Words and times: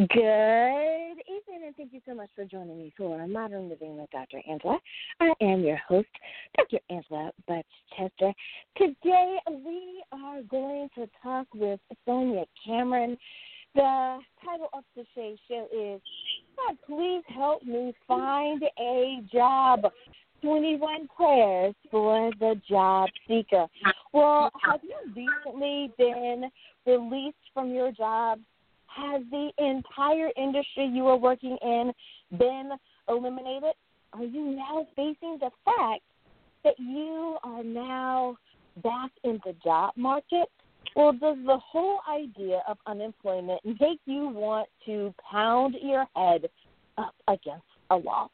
Good 0.00 0.08
evening, 0.16 1.66
and 1.66 1.76
thank 1.76 1.92
you 1.92 2.00
so 2.08 2.14
much 2.14 2.30
for 2.34 2.46
joining 2.46 2.78
me 2.78 2.90
for 2.96 3.26
Modern 3.26 3.68
Living 3.68 3.98
with 3.98 4.08
Dr. 4.10 4.40
Angela. 4.48 4.78
I 5.20 5.30
am 5.42 5.60
your 5.60 5.76
host, 5.76 6.08
Dr. 6.56 6.78
Angela 6.88 7.32
Butch 7.46 7.66
Chester. 7.94 8.32
Today, 8.78 9.36
we 9.46 10.02
are 10.10 10.40
going 10.44 10.88
to 10.94 11.06
talk 11.22 11.48
with 11.54 11.80
Sonia 12.06 12.46
Cameron. 12.64 13.18
The 13.74 14.20
title 14.42 14.70
of 14.72 14.84
today's 14.94 15.36
show 15.46 15.66
is 15.70 16.00
God, 16.56 16.78
please 16.86 17.22
help 17.28 17.62
me 17.64 17.92
find 18.08 18.62
a 18.78 19.18
job. 19.30 19.82
21 20.40 21.08
prayers 21.14 21.74
for 21.90 22.30
the 22.40 22.58
job 22.66 23.10
seeker. 23.28 23.66
Well, 24.14 24.50
have 24.64 24.80
you 24.82 24.96
recently 25.14 25.92
been 25.98 26.50
released 26.86 27.36
from 27.52 27.68
your 27.74 27.92
job? 27.92 28.40
Has 28.96 29.22
the 29.30 29.50
entire 29.58 30.30
industry 30.36 30.86
you 30.86 31.06
are 31.06 31.16
working 31.16 31.56
in 31.62 31.92
been 32.36 32.70
eliminated? 33.08 33.74
Are 34.12 34.24
you 34.24 34.56
now 34.56 34.86
facing 34.96 35.38
the 35.38 35.50
fact 35.64 36.02
that 36.64 36.74
you 36.78 37.36
are 37.44 37.62
now 37.62 38.36
back 38.82 39.10
in 39.22 39.40
the 39.44 39.54
job 39.62 39.92
market? 39.96 40.48
Or 40.96 41.12
does 41.12 41.36
the 41.46 41.58
whole 41.58 42.00
idea 42.10 42.62
of 42.66 42.78
unemployment 42.86 43.60
make 43.64 44.00
you 44.06 44.28
want 44.28 44.68
to 44.86 45.14
pound 45.30 45.76
your 45.80 46.04
head 46.16 46.48
up 46.98 47.14
against 47.28 47.64
a 47.90 47.96
wall? 47.96 48.32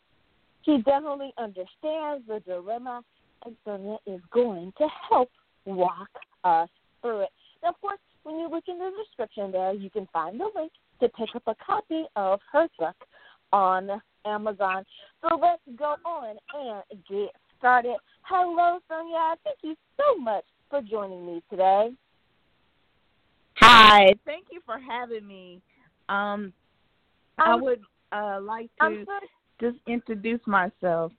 He 0.62 0.78
definitely 0.78 1.32
understands 1.36 2.26
the 2.26 2.42
dilemma, 2.46 3.02
and 3.44 3.56
Sonia 3.64 3.98
is 4.06 4.20
going 4.32 4.72
to 4.78 4.88
help 5.08 5.30
walk 5.66 6.08
us 6.44 6.70
through 7.02 7.20
it. 7.20 7.30
Now, 7.62 7.70
of 7.70 7.80
course, 7.80 7.98
when 8.26 8.40
you 8.40 8.50
look 8.50 8.64
in 8.66 8.76
the 8.78 8.90
description 9.04 9.52
there, 9.52 9.72
you 9.72 9.88
can 9.88 10.08
find 10.12 10.40
the 10.40 10.50
link 10.56 10.72
to 11.00 11.08
pick 11.10 11.28
up 11.36 11.44
a 11.46 11.54
copy 11.64 12.06
of 12.16 12.40
her 12.52 12.66
book 12.76 12.96
on 13.52 13.88
Amazon. 14.24 14.84
So 15.22 15.38
let's 15.40 15.62
go 15.78 15.94
on 16.04 16.36
and 16.52 17.04
get 17.08 17.30
started. 17.56 17.96
Hello, 18.22 18.80
Sonia. 18.88 19.36
Thank 19.44 19.58
you 19.62 19.76
so 19.96 20.20
much 20.20 20.44
for 20.68 20.82
joining 20.82 21.24
me 21.24 21.40
today. 21.48 21.90
Hi. 23.58 24.12
Thank 24.24 24.46
you 24.50 24.60
for 24.66 24.76
having 24.80 25.24
me. 25.24 25.60
Um, 26.08 26.52
I 27.38 27.54
would 27.54 27.80
uh, 28.10 28.40
like 28.42 28.70
to 28.80 29.04
just 29.60 29.76
introduce 29.86 30.40
myself. 30.46 31.12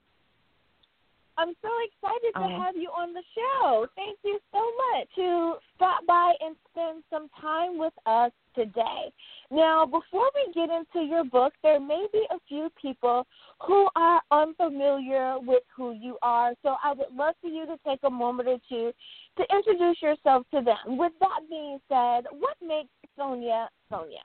I'm 1.38 1.54
so 1.62 1.68
excited 1.86 2.32
to 2.34 2.56
oh. 2.56 2.62
have 2.64 2.74
you 2.76 2.88
on 2.88 3.14
the 3.14 3.22
show. 3.32 3.86
Thank 3.94 4.18
you 4.24 4.40
so 4.52 4.58
much 4.58 5.08
to 5.14 5.54
stop 5.76 6.04
by 6.04 6.34
and 6.40 6.56
spend 6.72 7.04
some 7.10 7.28
time 7.40 7.78
with 7.78 7.92
us 8.06 8.32
today. 8.56 9.12
Now, 9.52 9.86
before 9.86 10.28
we 10.34 10.52
get 10.52 10.68
into 10.68 11.06
your 11.08 11.22
book, 11.22 11.52
there 11.62 11.78
may 11.78 12.06
be 12.12 12.24
a 12.32 12.38
few 12.48 12.70
people 12.80 13.24
who 13.64 13.88
are 13.94 14.20
unfamiliar 14.32 15.38
with 15.38 15.62
who 15.76 15.92
you 15.92 16.18
are. 16.22 16.54
So 16.62 16.74
I 16.82 16.92
would 16.92 17.14
love 17.14 17.36
for 17.40 17.48
you 17.48 17.66
to 17.66 17.76
take 17.86 18.00
a 18.02 18.10
moment 18.10 18.48
or 18.48 18.58
two 18.68 18.92
to 19.36 19.44
introduce 19.54 20.02
yourself 20.02 20.44
to 20.52 20.60
them. 20.60 20.98
With 20.98 21.12
that 21.20 21.48
being 21.48 21.78
said, 21.88 22.26
what 22.32 22.56
makes 22.60 22.90
Sonia 23.16 23.68
Sonia? 23.88 24.24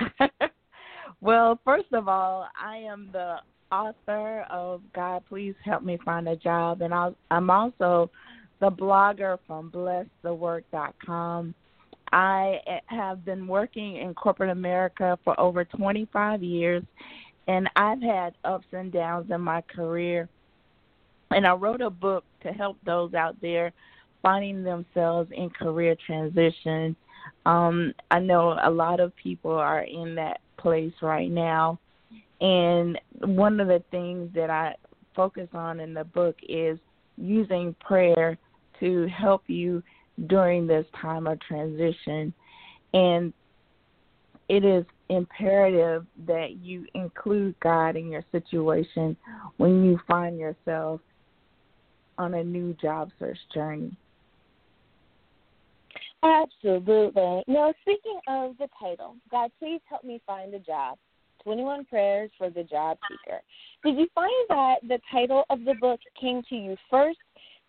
well, 1.20 1.60
first 1.62 1.92
of 1.92 2.08
all, 2.08 2.48
I 2.58 2.78
am 2.78 3.10
the 3.12 3.36
author 3.72 4.46
of 4.50 4.82
God 4.94 5.22
Please 5.28 5.54
Help 5.64 5.82
Me 5.82 5.98
Find 6.04 6.28
a 6.28 6.36
Job, 6.36 6.82
and 6.82 6.92
i 6.92 7.10
am 7.30 7.50
also 7.50 8.10
the 8.60 8.70
blogger 8.70 9.38
from 9.46 9.70
blessthework.com. 9.70 11.54
I 12.12 12.58
have 12.86 13.24
been 13.24 13.46
working 13.46 13.96
in 13.96 14.14
corporate 14.14 14.50
America 14.50 15.18
for 15.24 15.38
over 15.38 15.64
25 15.64 16.42
years, 16.42 16.82
and 17.46 17.70
I've 17.76 18.02
had 18.02 18.34
ups 18.44 18.66
and 18.72 18.92
downs 18.92 19.30
in 19.30 19.40
my 19.40 19.60
career. 19.62 20.28
And 21.30 21.46
I 21.46 21.52
wrote 21.52 21.80
a 21.80 21.90
book 21.90 22.24
to 22.42 22.48
help 22.48 22.76
those 22.84 23.14
out 23.14 23.36
there 23.40 23.72
finding 24.22 24.64
themselves 24.64 25.30
in 25.32 25.48
career 25.50 25.96
transition. 26.04 26.96
Um, 27.46 27.94
I 28.10 28.18
know 28.18 28.58
a 28.62 28.70
lot 28.70 28.98
of 28.98 29.14
people 29.14 29.52
are 29.52 29.82
in 29.82 30.16
that 30.16 30.40
place 30.58 30.92
right 31.00 31.30
now 31.30 31.78
and 32.40 32.98
one 33.20 33.60
of 33.60 33.68
the 33.68 33.82
things 33.90 34.30
that 34.34 34.50
I 34.50 34.74
focus 35.14 35.48
on 35.52 35.80
in 35.80 35.94
the 35.94 36.04
book 36.04 36.36
is 36.48 36.78
using 37.16 37.74
prayer 37.80 38.38
to 38.80 39.06
help 39.08 39.42
you 39.46 39.82
during 40.26 40.66
this 40.66 40.86
time 41.00 41.26
of 41.26 41.38
transition. 41.40 42.32
And 42.94 43.32
it 44.48 44.64
is 44.64 44.84
imperative 45.10 46.06
that 46.26 46.56
you 46.62 46.86
include 46.94 47.54
God 47.60 47.96
in 47.96 48.08
your 48.08 48.24
situation 48.32 49.16
when 49.58 49.84
you 49.84 50.00
find 50.08 50.38
yourself 50.38 51.00
on 52.16 52.34
a 52.34 52.44
new 52.44 52.74
job 52.74 53.10
search 53.18 53.38
journey. 53.52 53.96
Absolutely. 56.22 57.42
Now, 57.48 57.72
speaking 57.80 58.20
of 58.28 58.56
the 58.58 58.68
title, 58.78 59.16
God, 59.30 59.50
please 59.58 59.80
help 59.88 60.04
me 60.04 60.20
find 60.26 60.52
a 60.54 60.58
job. 60.58 60.98
21 61.42 61.84
Prayers 61.86 62.30
for 62.38 62.50
the 62.50 62.62
Job 62.64 62.98
Seeker. 63.08 63.40
Did 63.84 63.98
you 63.98 64.06
find 64.14 64.30
that 64.48 64.76
the 64.86 64.98
title 65.10 65.44
of 65.50 65.64
the 65.64 65.74
book 65.80 66.00
came 66.20 66.42
to 66.48 66.54
you 66.54 66.76
first? 66.90 67.18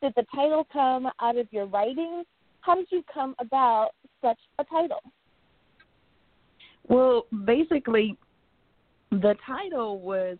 Did 0.01 0.13
the 0.15 0.25
title 0.33 0.67
come 0.71 1.07
out 1.21 1.37
of 1.37 1.47
your 1.51 1.65
writing? 1.67 2.23
How 2.61 2.75
did 2.75 2.87
you 2.89 3.03
come 3.13 3.35
about 3.39 3.91
such 4.21 4.39
a 4.59 4.63
title? 4.65 5.01
Well, 6.87 7.25
basically, 7.45 8.17
the 9.11 9.35
title 9.45 9.99
was 9.99 10.37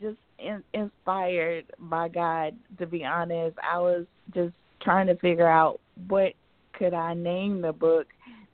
just 0.00 0.18
in, 0.38 0.62
inspired 0.72 1.66
by 1.78 2.08
God. 2.08 2.54
To 2.78 2.86
be 2.86 3.04
honest, 3.04 3.56
I 3.62 3.78
was 3.78 4.06
just 4.34 4.54
trying 4.80 5.06
to 5.08 5.16
figure 5.16 5.48
out 5.48 5.80
what 6.08 6.32
could 6.72 6.94
I 6.94 7.14
name 7.14 7.60
the 7.60 7.72
book 7.72 8.06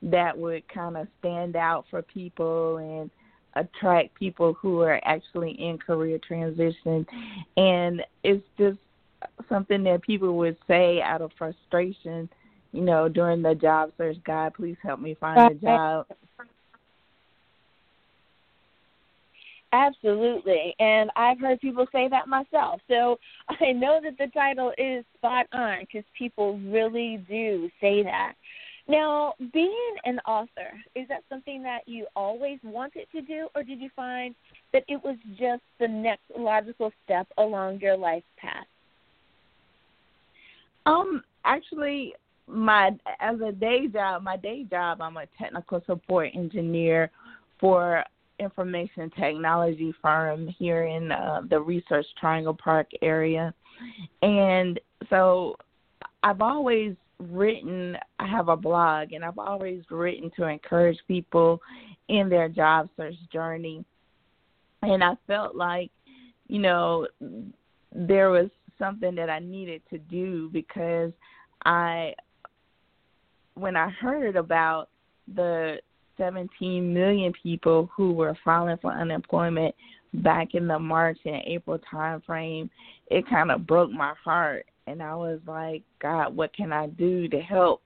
that 0.03 0.37
would 0.37 0.63
kind 0.69 0.97
of 0.97 1.09
stand 1.19 1.57
out 1.57 1.85
for 1.91 2.03
people 2.03 2.79
and 2.79 3.11
attract 3.59 4.15
people 4.15 4.55
who 4.55 4.81
are 4.81 5.01
actually 5.05 5.53
in 5.53 5.79
career 5.79 6.19
transition 6.27 7.07
and 7.57 8.03
it's 8.23 8.45
just 8.57 8.79
something 9.49 9.83
that 9.83 10.03
people 10.03 10.37
would 10.37 10.57
say 10.67 11.01
out 11.03 11.21
of 11.21 11.31
frustration 11.37 12.29
you 12.73 12.83
know 12.83 13.09
during 13.09 13.43
the 13.43 13.55
job 13.55 13.91
search 13.97 14.17
god 14.25 14.55
please 14.55 14.77
help 14.83 15.01
me 15.01 15.17
find 15.21 15.53
a 15.53 15.55
job 15.55 16.07
Absolutely. 19.73 20.75
And 20.79 21.11
I've 21.15 21.39
heard 21.39 21.61
people 21.61 21.87
say 21.93 22.09
that 22.09 22.27
myself. 22.27 22.81
So 22.89 23.19
I 23.61 23.73
know 23.73 24.01
that 24.03 24.17
the 24.19 24.29
title 24.33 24.73
is 24.79 25.05
spot 25.17 25.47
on 25.53 25.81
because 25.81 26.05
people 26.17 26.59
really 26.61 27.23
do 27.29 27.71
say 27.81 28.03
that. 28.03 28.35
Now, 28.89 29.35
being 29.53 29.95
an 30.05 30.19
author, 30.27 30.73
is 30.95 31.07
that 31.09 31.23
something 31.29 31.63
that 31.63 31.81
you 31.87 32.07
always 32.17 32.59
wanted 32.65 33.07
to 33.13 33.21
do, 33.21 33.49
or 33.55 33.63
did 33.63 33.81
you 33.81 33.91
find 33.95 34.35
that 34.73 34.83
it 34.89 35.03
was 35.05 35.17
just 35.39 35.63
the 35.79 35.87
next 35.89 36.23
logical 36.37 36.91
step 37.05 37.29
along 37.37 37.81
your 37.81 37.99
life 37.99 38.23
path? 38.39 38.67
Um, 40.87 41.23
actually, 41.45 42.15
my 42.47 42.93
as 43.21 43.37
a 43.47 43.53
day 43.53 43.89
job, 43.89 44.23
my 44.23 44.39
day 44.39 44.65
job, 44.65 45.03
I'm 45.03 45.19
a 45.19 45.27
technical 45.39 45.83
support 45.87 46.31
engineer 46.35 47.11
for 47.61 48.03
information 48.39 49.11
technology 49.21 49.93
firm 50.01 50.49
here 50.59 50.85
in 50.85 51.13
uh, 51.13 51.43
the 51.51 51.61
Research 51.61 52.07
Triangle 52.19 52.55
Park 52.55 52.89
area, 53.03 53.53
and 54.23 54.81
so 55.11 55.57
I've 56.23 56.41
always 56.41 56.95
written 57.19 57.97
I 58.19 58.27
have 58.27 58.49
a 58.49 58.57
blog 58.57 59.13
and 59.13 59.25
I've 59.25 59.39
always 59.39 59.83
written 59.91 60.31
to 60.37 60.45
encourage 60.47 60.99
people 61.09 61.61
in 62.09 62.29
their 62.29 62.49
job 62.49 62.89
search 62.97 63.15
journey. 63.33 63.85
And 64.83 65.03
I 65.03 65.15
felt 65.27 65.57
like, 65.57 65.91
you 66.47 66.61
know, 66.61 67.07
there 67.93 68.31
was 68.31 68.49
something 68.79 69.15
that 69.17 69.29
I 69.29 69.41
needed 69.41 69.83
to 69.91 69.99
do 69.99 70.49
because 70.53 71.13
I 71.65 72.15
when 73.55 73.77
I 73.77 73.91
heard 73.91 74.37
about 74.37 74.89
the 75.35 75.79
17 76.17 76.93
million 76.93 77.33
people 77.43 77.91
who 77.95 78.13
were 78.13 78.37
filing 78.45 78.79
for 78.81 78.93
unemployment 78.93 79.75
back 80.15 80.55
in 80.55 80.67
the 80.69 80.79
March 80.79 81.19
and 81.25 81.43
April 81.45 81.79
time 81.91 82.23
frame, 82.23 82.71
it 83.09 83.29
kind 83.29 83.51
of 83.51 83.67
broke 83.67 83.91
my 83.91 84.15
heart 84.23 84.67
and 84.89 85.03
I 85.03 85.15
was 85.15 85.41
like, 85.47 85.83
God, 86.01 86.35
what 86.35 86.55
can 86.55 86.73
I 86.73 86.87
do 86.87 87.29
to 87.29 87.41
help 87.41 87.83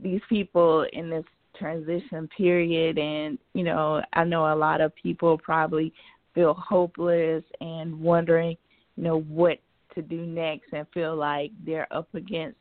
these 0.00 0.20
people 0.28 0.86
in 0.92 1.10
this 1.10 1.24
transition 1.58 2.28
period? 2.36 2.98
And, 2.98 3.38
you 3.54 3.64
know, 3.64 4.02
I 4.12 4.24
know 4.24 4.52
a 4.52 4.54
lot 4.54 4.80
of 4.80 4.94
people 4.94 5.36
probably 5.38 5.92
feel 6.34 6.54
hopeless 6.54 7.42
and 7.60 8.00
wondering, 8.00 8.56
you 8.96 9.02
know, 9.02 9.20
what 9.22 9.58
to 9.94 10.02
do 10.02 10.24
next 10.24 10.72
and 10.72 10.86
feel 10.94 11.16
like 11.16 11.50
they're 11.66 11.92
up 11.92 12.08
against 12.14 12.58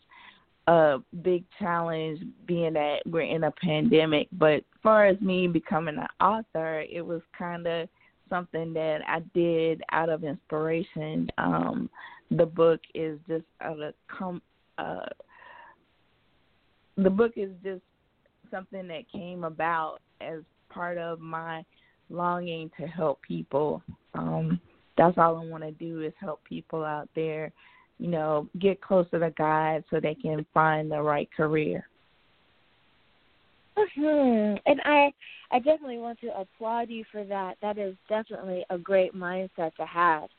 a 0.67 0.97
big 1.21 1.43
challenge 1.59 2.19
being 2.45 2.73
that 2.73 2.99
we're 3.05 3.21
in 3.21 3.45
a 3.45 3.51
pandemic. 3.51 4.27
But 4.33 4.55
as 4.55 4.63
far 4.83 5.05
as 5.05 5.19
me 5.21 5.47
becoming 5.47 5.97
an 5.97 6.07
author, 6.19 6.81
it 6.81 7.05
was 7.05 7.21
kind 7.37 7.67
of 7.67 7.87
something 8.29 8.73
that 8.73 8.99
I 9.07 9.19
did 9.33 9.81
out 9.91 10.09
of 10.09 10.23
inspiration. 10.23 11.29
Um, 11.37 11.89
the 12.31 12.45
book 12.45 12.81
is 12.93 13.19
just 13.27 13.45
a 13.61 13.93
com- 14.07 14.41
uh, 14.77 15.05
the 16.97 17.09
book 17.09 17.33
is 17.35 17.51
just 17.63 17.81
something 18.51 18.87
that 18.87 19.09
came 19.11 19.43
about 19.43 19.99
as 20.21 20.39
part 20.69 20.97
of 20.97 21.19
my 21.19 21.63
longing 22.09 22.71
to 22.79 22.87
help 22.87 23.21
people. 23.21 23.81
Um, 24.13 24.59
that's 24.97 25.17
all 25.17 25.37
I 25.37 25.45
want 25.45 25.63
to 25.63 25.71
do 25.71 26.01
is 26.01 26.13
help 26.19 26.43
people 26.43 26.83
out 26.83 27.09
there, 27.15 27.51
you 27.99 28.07
know, 28.07 28.47
get 28.59 28.81
closer 28.81 29.19
to 29.19 29.31
God 29.37 29.83
so 29.89 29.99
they 29.99 30.15
can 30.15 30.45
find 30.53 30.91
the 30.91 31.01
right 31.01 31.29
career. 31.35 31.87
Hmm 33.77 34.55
And 34.65 34.81
I, 34.85 35.11
I 35.51 35.59
definitely 35.59 35.99
want 35.99 36.19
to 36.21 36.39
applaud 36.39 36.89
you 36.89 37.03
for 37.11 37.23
that. 37.25 37.57
That 37.61 37.77
is 37.77 37.95
definitely 38.09 38.65
a 38.69 38.77
great 38.77 39.15
mindset 39.15 39.75
to 39.75 39.85
have. 39.85 40.29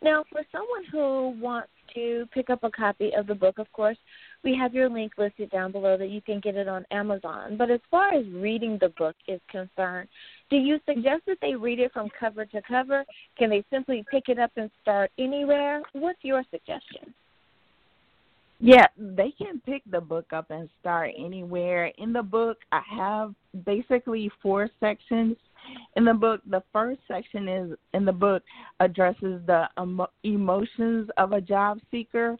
Now, 0.00 0.24
for 0.30 0.42
someone 0.52 0.84
who 0.92 1.40
wants 1.42 1.70
to 1.94 2.26
pick 2.32 2.50
up 2.50 2.62
a 2.62 2.70
copy 2.70 3.10
of 3.16 3.26
the 3.26 3.34
book, 3.34 3.58
of 3.58 3.70
course, 3.72 3.96
we 4.44 4.56
have 4.56 4.72
your 4.72 4.88
link 4.88 5.12
listed 5.18 5.50
down 5.50 5.72
below 5.72 5.96
that 5.96 6.10
you 6.10 6.20
can 6.20 6.38
get 6.38 6.54
it 6.54 6.68
on 6.68 6.86
Amazon. 6.92 7.56
But 7.56 7.70
as 7.70 7.80
far 7.90 8.14
as 8.14 8.24
reading 8.28 8.78
the 8.80 8.90
book 8.90 9.16
is 9.26 9.40
concerned, 9.50 10.08
do 10.50 10.56
you 10.56 10.78
suggest 10.86 11.22
that 11.26 11.38
they 11.42 11.56
read 11.56 11.80
it 11.80 11.92
from 11.92 12.08
cover 12.18 12.44
to 12.44 12.62
cover? 12.62 13.04
Can 13.36 13.50
they 13.50 13.64
simply 13.70 14.04
pick 14.08 14.28
it 14.28 14.38
up 14.38 14.52
and 14.56 14.70
start 14.80 15.10
anywhere? 15.18 15.82
What's 15.94 16.22
your 16.22 16.44
suggestion? 16.50 17.12
Yeah, 18.60 18.86
they 18.96 19.32
can 19.38 19.60
pick 19.64 19.82
the 19.88 20.00
book 20.00 20.32
up 20.32 20.50
and 20.50 20.68
start 20.80 21.10
anywhere. 21.16 21.92
In 21.98 22.12
the 22.12 22.22
book, 22.22 22.58
I 22.72 22.80
have 22.90 23.34
basically 23.64 24.30
four 24.42 24.68
sections. 24.80 25.36
In 25.96 26.04
the 26.04 26.14
book, 26.14 26.40
the 26.48 26.62
first 26.72 27.00
section 27.06 27.48
is 27.48 27.78
in 27.94 28.04
the 28.04 28.12
book 28.12 28.42
addresses 28.80 29.40
the 29.46 29.68
emo- 29.80 30.10
emotions 30.24 31.08
of 31.18 31.32
a 31.32 31.40
job 31.40 31.78
seeker 31.90 32.36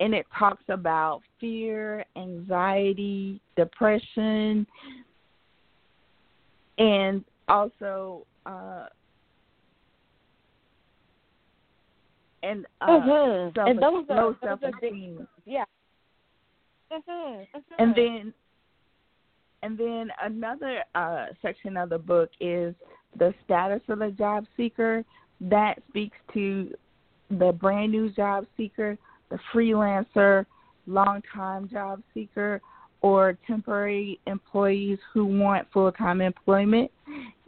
and 0.00 0.14
it 0.14 0.26
talks 0.36 0.64
about 0.68 1.20
fear, 1.38 2.04
anxiety, 2.16 3.40
depression, 3.54 4.66
and 6.78 7.22
also 7.48 8.26
uh, 8.46 8.86
and 12.42 12.64
uh, 12.80 12.86
mm-hmm. 12.86 13.54
self- 13.54 13.68
and 13.68 13.78
those 13.78 14.04
are, 14.08 14.16
low 14.16 14.30
those 14.32 14.36
self 14.42 14.60
esteem. 14.62 15.28
Yeah. 15.50 15.64
Mm-hmm. 16.92 17.58
Mm-hmm. 17.58 17.74
And 17.78 17.94
then 17.96 18.34
and 19.62 19.76
then 19.76 20.10
another 20.22 20.84
uh, 20.94 21.26
section 21.42 21.76
of 21.76 21.90
the 21.90 21.98
book 21.98 22.30
is 22.40 22.74
the 23.18 23.34
status 23.44 23.82
of 23.88 23.98
the 23.98 24.12
job 24.12 24.46
seeker. 24.56 25.04
That 25.40 25.82
speaks 25.88 26.16
to 26.34 26.72
the 27.30 27.50
brand 27.52 27.90
new 27.90 28.10
job 28.10 28.46
seeker, 28.56 28.96
the 29.28 29.38
freelancer, 29.52 30.46
long 30.86 31.20
time 31.34 31.68
job 31.68 32.00
seeker, 32.14 32.60
or 33.00 33.36
temporary 33.48 34.20
employees 34.26 34.98
who 35.12 35.24
want 35.24 35.66
full 35.72 35.90
time 35.90 36.20
employment, 36.20 36.92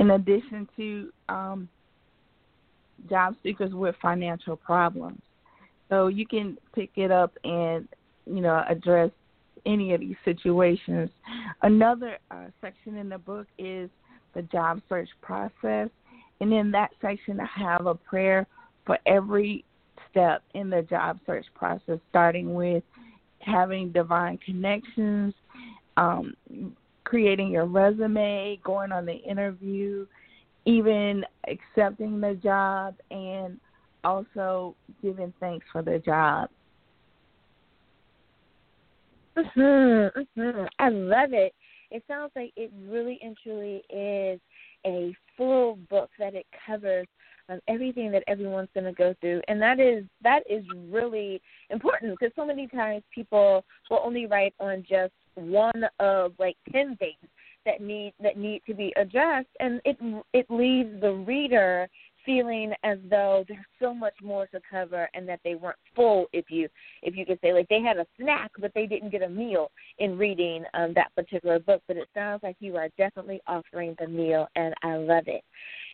in 0.01 0.11
addition 0.11 0.69
to 0.77 1.13
um, 1.29 1.69
job 3.09 3.37
seekers 3.45 3.73
with 3.73 3.95
financial 4.03 4.57
problems. 4.57 5.21
So 5.93 6.07
you 6.07 6.27
can 6.27 6.57
pick 6.75 6.89
it 6.97 7.11
up 7.11 7.37
and 7.45 7.87
you 8.25 8.41
know 8.41 8.65
address 8.67 9.11
any 9.67 9.93
of 9.93 10.01
these 10.01 10.17
situations. 10.25 11.11
Another 11.61 12.17
uh, 12.31 12.47
section 12.63 12.97
in 12.97 13.11
the 13.11 13.19
book 13.19 13.47
is 13.59 13.91
the 14.35 14.41
job 14.43 14.81
search 14.89 15.11
process, 15.21 15.91
and 16.41 16.51
in 16.51 16.71
that 16.71 16.93
section 17.03 17.39
I 17.39 17.61
have 17.61 17.85
a 17.85 17.95
prayer 17.95 18.47
for 18.87 18.99
every 19.05 19.67
step 20.11 20.43
in 20.55 20.71
the 20.71 20.81
job 20.81 21.19
search 21.27 21.45
process, 21.55 21.99
starting 22.09 22.55
with 22.55 22.83
having 23.41 23.93
divine 23.93 24.39
connections, 24.39 25.35
um, 25.99 26.35
creating 27.05 27.51
your 27.51 27.67
resume, 27.67 28.59
going 28.65 28.93
on 28.93 29.05
the 29.05 29.13
interview, 29.13 30.07
even 30.65 31.23
accepting 31.49 32.19
the 32.19 32.35
job, 32.43 32.95
and 33.11 33.61
also 34.05 34.75
giving 35.03 35.33
thanks 35.41 35.67
for 35.73 35.83
the 35.83 35.99
job. 35.99 36.49
Mhm, 39.37 40.27
mhm. 40.37 40.69
I 40.79 40.89
love 40.91 41.33
it. 41.33 41.55
It 41.91 42.03
sounds 42.07 42.33
like 42.37 42.53
it 42.57 42.71
really 42.87 43.19
and 43.23 43.37
truly 43.43 43.83
is 43.91 44.41
a 44.87 45.15
full 45.37 45.77
book 45.89 46.11
that 46.19 46.35
it 46.35 46.47
covers 46.67 47.07
um, 47.49 47.61
everything 47.69 48.11
that 48.13 48.25
everyone's 48.27 48.69
going 48.75 48.85
to 48.85 48.93
go 48.93 49.15
through, 49.21 49.43
and 49.49 49.61
that 49.61 49.81
is 49.81 50.05
that 50.23 50.43
is 50.49 50.65
really 50.91 51.41
important 51.71 52.13
because 52.19 52.33
so 52.37 52.47
many 52.47 52.67
times 52.69 53.03
people 53.15 53.65
will 53.91 54.01
only 54.05 54.27
write 54.27 54.55
on 54.61 54.85
just 54.89 55.13
one 55.35 55.85
of 55.99 56.33
like 56.39 56.57
ten 56.73 56.97
things 56.97 57.17
that 57.65 57.81
need 57.81 58.13
that 58.21 58.37
need 58.37 58.63
to 58.67 58.75
be 58.75 58.93
addressed, 58.97 59.49
and 59.61 59.81
it 59.85 59.97
it 60.33 60.47
leaves 60.51 61.01
the 61.01 61.13
reader 61.13 61.89
feeling 62.25 62.73
as 62.83 62.99
though 63.11 63.45
there's 63.49 63.61
so 63.81 63.95
much 63.95 64.15
more 64.23 64.47
to 64.49 64.61
cover 64.71 65.09
and 65.15 65.29
that 65.29 65.41
they 65.45 65.55
weren't 65.55 65.77
full 65.95 66.27
if 66.33 66.51
you 66.51 66.69
if 67.03 67.17
you 67.17 67.27
could 67.27 67.39
say 67.43 67.53
like 67.53 67.69
they 67.69 67.81
had 67.81 67.97
a 67.97 68.07
snack 68.21 68.51
but 68.59 68.73
they 68.75 68.87
didn't 68.87 69.11
get 69.11 69.23
a 69.23 69.29
meal 69.29 69.71
in 69.99 70.17
reading 70.17 70.65
um 70.75 70.93
that 70.95 71.15
particular 71.15 71.59
book 71.59 71.83
but 71.89 71.97
it 71.97 72.09
sounds 72.15 72.43
like 72.43 72.57
you 72.61 72.77
are 72.77 72.89
definitely 72.97 73.41
offering 73.47 73.95
the 73.99 74.07
meal 74.07 74.47
and 74.57 74.75
I 74.83 74.97
love 74.97 75.25
it. 75.27 75.43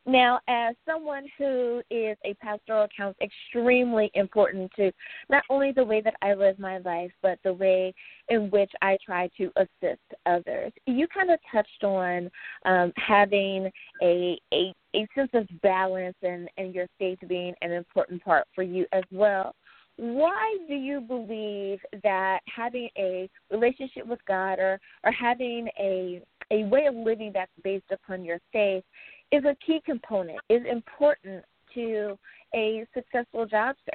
Now, 0.06 0.40
as 0.48 0.74
someone 0.86 1.26
who 1.36 1.82
is 1.90 2.16
a 2.24 2.34
pastoral 2.40 2.84
account, 2.84 3.16
extremely 3.20 4.10
important 4.14 4.70
to 4.76 4.90
not 5.28 5.44
only 5.50 5.72
the 5.72 5.84
way 5.84 6.00
that 6.00 6.14
I 6.22 6.34
live 6.34 6.58
my 6.58 6.78
life, 6.78 7.10
but 7.20 7.38
the 7.44 7.52
way 7.52 7.94
in 8.28 8.50
which 8.50 8.70
I 8.80 8.96
try 9.04 9.28
to 9.36 9.52
assist 9.56 10.00
others. 10.24 10.72
You 10.86 11.06
kind 11.08 11.30
of 11.30 11.38
touched 11.52 11.84
on 11.84 12.30
um, 12.64 12.92
having 12.96 13.70
a, 14.02 14.38
a 14.52 14.74
a 14.98 15.06
sense 15.14 15.30
of 15.34 15.46
balance 15.62 16.16
and 16.22 16.48
and 16.56 16.74
your 16.74 16.86
faith 16.98 17.18
being 17.28 17.54
an 17.62 17.72
important 17.72 18.22
part 18.24 18.46
for 18.54 18.62
you 18.62 18.86
as 18.92 19.04
well. 19.10 19.54
Why 19.96 20.56
do 20.68 20.74
you 20.74 21.00
believe 21.00 21.80
that 22.02 22.40
having 22.54 22.88
a 22.96 23.28
relationship 23.50 24.06
with 24.06 24.20
God 24.26 24.58
or 24.58 24.80
or 25.04 25.12
having 25.12 25.68
a 25.78 26.22
a 26.50 26.64
way 26.64 26.86
of 26.86 26.94
living 26.94 27.30
that's 27.32 27.50
based 27.62 27.90
upon 27.92 28.24
your 28.24 28.38
faith 28.52 28.84
is 29.32 29.44
a 29.44 29.56
key 29.64 29.80
component, 29.84 30.38
is 30.48 30.62
important 30.70 31.44
to 31.74 32.18
a 32.54 32.86
successful 32.94 33.46
job 33.46 33.76
search? 33.84 33.94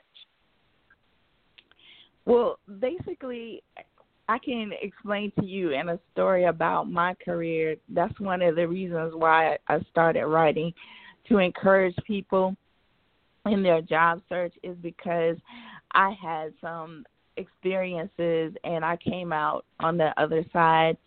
Well, 2.26 2.60
basically, 2.80 3.64
I 4.34 4.40
can 4.40 4.72
explain 4.82 5.32
to 5.40 5.46
you 5.46 5.74
in 5.74 5.90
a 5.90 6.00
story 6.12 6.46
about 6.46 6.90
my 6.90 7.14
career. 7.24 7.76
That's 7.90 8.20
one 8.20 8.42
of 8.42 8.56
the 8.56 8.68
reasons 8.68 9.14
why 9.16 9.60
I 9.68 9.80
started 9.92 10.26
writing 10.26 10.74
to 11.30 11.38
encourage 11.38 11.96
people 12.08 12.56
in 13.46 13.62
their 13.62 13.84
job 13.84 14.24
search 14.30 14.56
is 14.64 14.76
because 14.82 15.38
I 15.92 16.16
had 16.20 16.52
some 16.62 17.06
experiences 17.38 18.56
and 18.64 18.84
I 18.84 18.98
came 18.98 19.32
out 19.32 19.66
on 19.80 19.98
the 19.98 20.20
other 20.20 20.44
side 20.52 20.98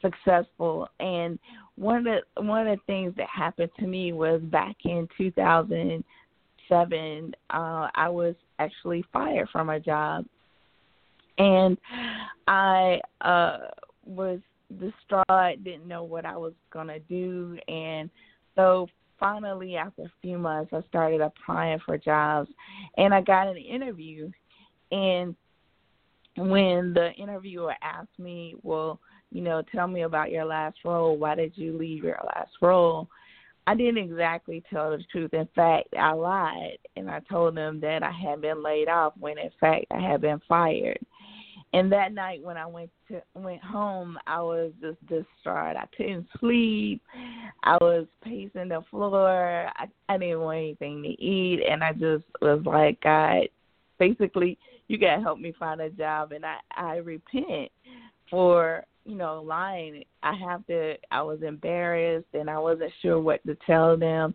successful 0.00 0.86
and 1.00 1.36
one 1.74 2.06
of 2.06 2.14
the 2.14 2.20
one 2.42 2.68
of 2.68 2.78
the 2.78 2.84
things 2.86 3.12
that 3.16 3.28
happened 3.28 3.72
to 3.80 3.88
me 3.88 4.12
was 4.12 4.40
back 4.42 4.76
in 4.84 5.08
2007 5.18 7.34
uh 7.50 7.88
I 7.92 8.08
was 8.08 8.36
actually 8.60 9.04
fired 9.12 9.48
from 9.50 9.70
a 9.70 9.80
job 9.80 10.24
and 11.38 11.78
I 12.46 13.00
uh 13.20 13.58
was 14.04 14.40
distraught, 14.78 15.64
didn't 15.64 15.88
know 15.88 16.02
what 16.02 16.26
I 16.26 16.36
was 16.36 16.52
gonna 16.72 16.98
do, 17.00 17.58
and 17.68 18.10
so 18.54 18.88
finally, 19.18 19.76
after 19.76 20.02
a 20.02 20.12
few 20.22 20.38
months, 20.38 20.72
I 20.72 20.82
started 20.88 21.20
applying 21.20 21.80
for 21.84 21.98
jobs, 21.98 22.50
and 22.96 23.12
I 23.14 23.20
got 23.20 23.48
an 23.48 23.56
interview. 23.56 24.30
And 24.90 25.34
when 26.36 26.94
the 26.94 27.12
interviewer 27.18 27.74
asked 27.82 28.18
me, 28.18 28.54
"Well, 28.62 29.00
you 29.30 29.42
know, 29.42 29.62
tell 29.62 29.88
me 29.88 30.02
about 30.02 30.30
your 30.30 30.44
last 30.44 30.78
role. 30.84 31.16
Why 31.16 31.34
did 31.34 31.56
you 31.56 31.76
leave 31.76 32.04
your 32.04 32.20
last 32.34 32.52
role?" 32.62 33.08
I 33.66 33.74
didn't 33.74 33.98
exactly 33.98 34.62
tell 34.70 34.92
the 34.92 35.04
truth. 35.12 35.34
In 35.34 35.46
fact, 35.54 35.88
I 35.98 36.12
lied, 36.12 36.78
and 36.96 37.10
I 37.10 37.20
told 37.20 37.54
them 37.54 37.80
that 37.80 38.02
I 38.02 38.10
had 38.10 38.40
been 38.40 38.62
laid 38.62 38.88
off 38.88 39.12
when, 39.18 39.36
in 39.36 39.50
fact, 39.60 39.84
I 39.90 40.00
had 40.00 40.22
been 40.22 40.40
fired. 40.48 40.98
And 41.74 41.92
that 41.92 42.14
night 42.14 42.42
when 42.42 42.56
I 42.56 42.66
went 42.66 42.90
to 43.08 43.20
went 43.34 43.62
home, 43.62 44.18
I 44.26 44.40
was 44.40 44.72
just 44.80 45.00
distraught. 45.06 45.76
I 45.76 45.86
couldn't 45.96 46.26
sleep. 46.40 47.02
I 47.62 47.76
was 47.80 48.06
pacing 48.24 48.68
the 48.68 48.82
floor. 48.90 49.70
I, 49.76 49.86
I 50.08 50.16
didn't 50.16 50.40
want 50.40 50.58
anything 50.58 51.02
to 51.02 51.08
eat, 51.08 51.60
and 51.68 51.84
I 51.84 51.92
just 51.92 52.24
was 52.40 52.62
like, 52.64 53.00
God, 53.02 53.48
basically, 53.98 54.58
you 54.88 54.96
gotta 54.96 55.22
help 55.22 55.38
me 55.38 55.52
find 55.58 55.80
a 55.80 55.90
job 55.90 56.32
and 56.32 56.44
I 56.44 56.56
I 56.74 56.96
repent 56.96 57.70
for 58.30 58.84
you 59.04 59.14
know 59.14 59.42
lying 59.46 60.02
I 60.22 60.34
have 60.34 60.66
to 60.66 60.94
I 61.10 61.22
was 61.22 61.42
embarrassed 61.42 62.26
and 62.32 62.50
I 62.50 62.58
wasn't 62.58 62.92
sure 63.00 63.20
what 63.20 63.44
to 63.46 63.56
tell 63.66 63.96
them 63.96 64.34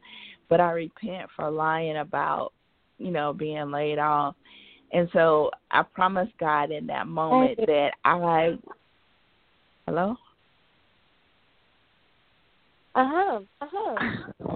but 0.49 0.61
I 0.61 0.71
repent 0.71 1.29
for 1.35 1.49
lying 1.49 1.97
about 1.97 2.53
you 2.97 3.11
know 3.11 3.33
being 3.33 3.71
laid 3.71 3.99
off 3.99 4.35
and 4.93 5.09
so 5.11 5.51
I 5.71 5.83
promised 5.83 6.31
God 6.39 6.71
in 6.71 6.87
that 6.87 7.07
moment 7.07 7.57
that 7.65 7.91
I 8.05 8.57
hello? 9.87 10.15
Uh-huh 12.95 13.39
uh-huh. 13.61 14.55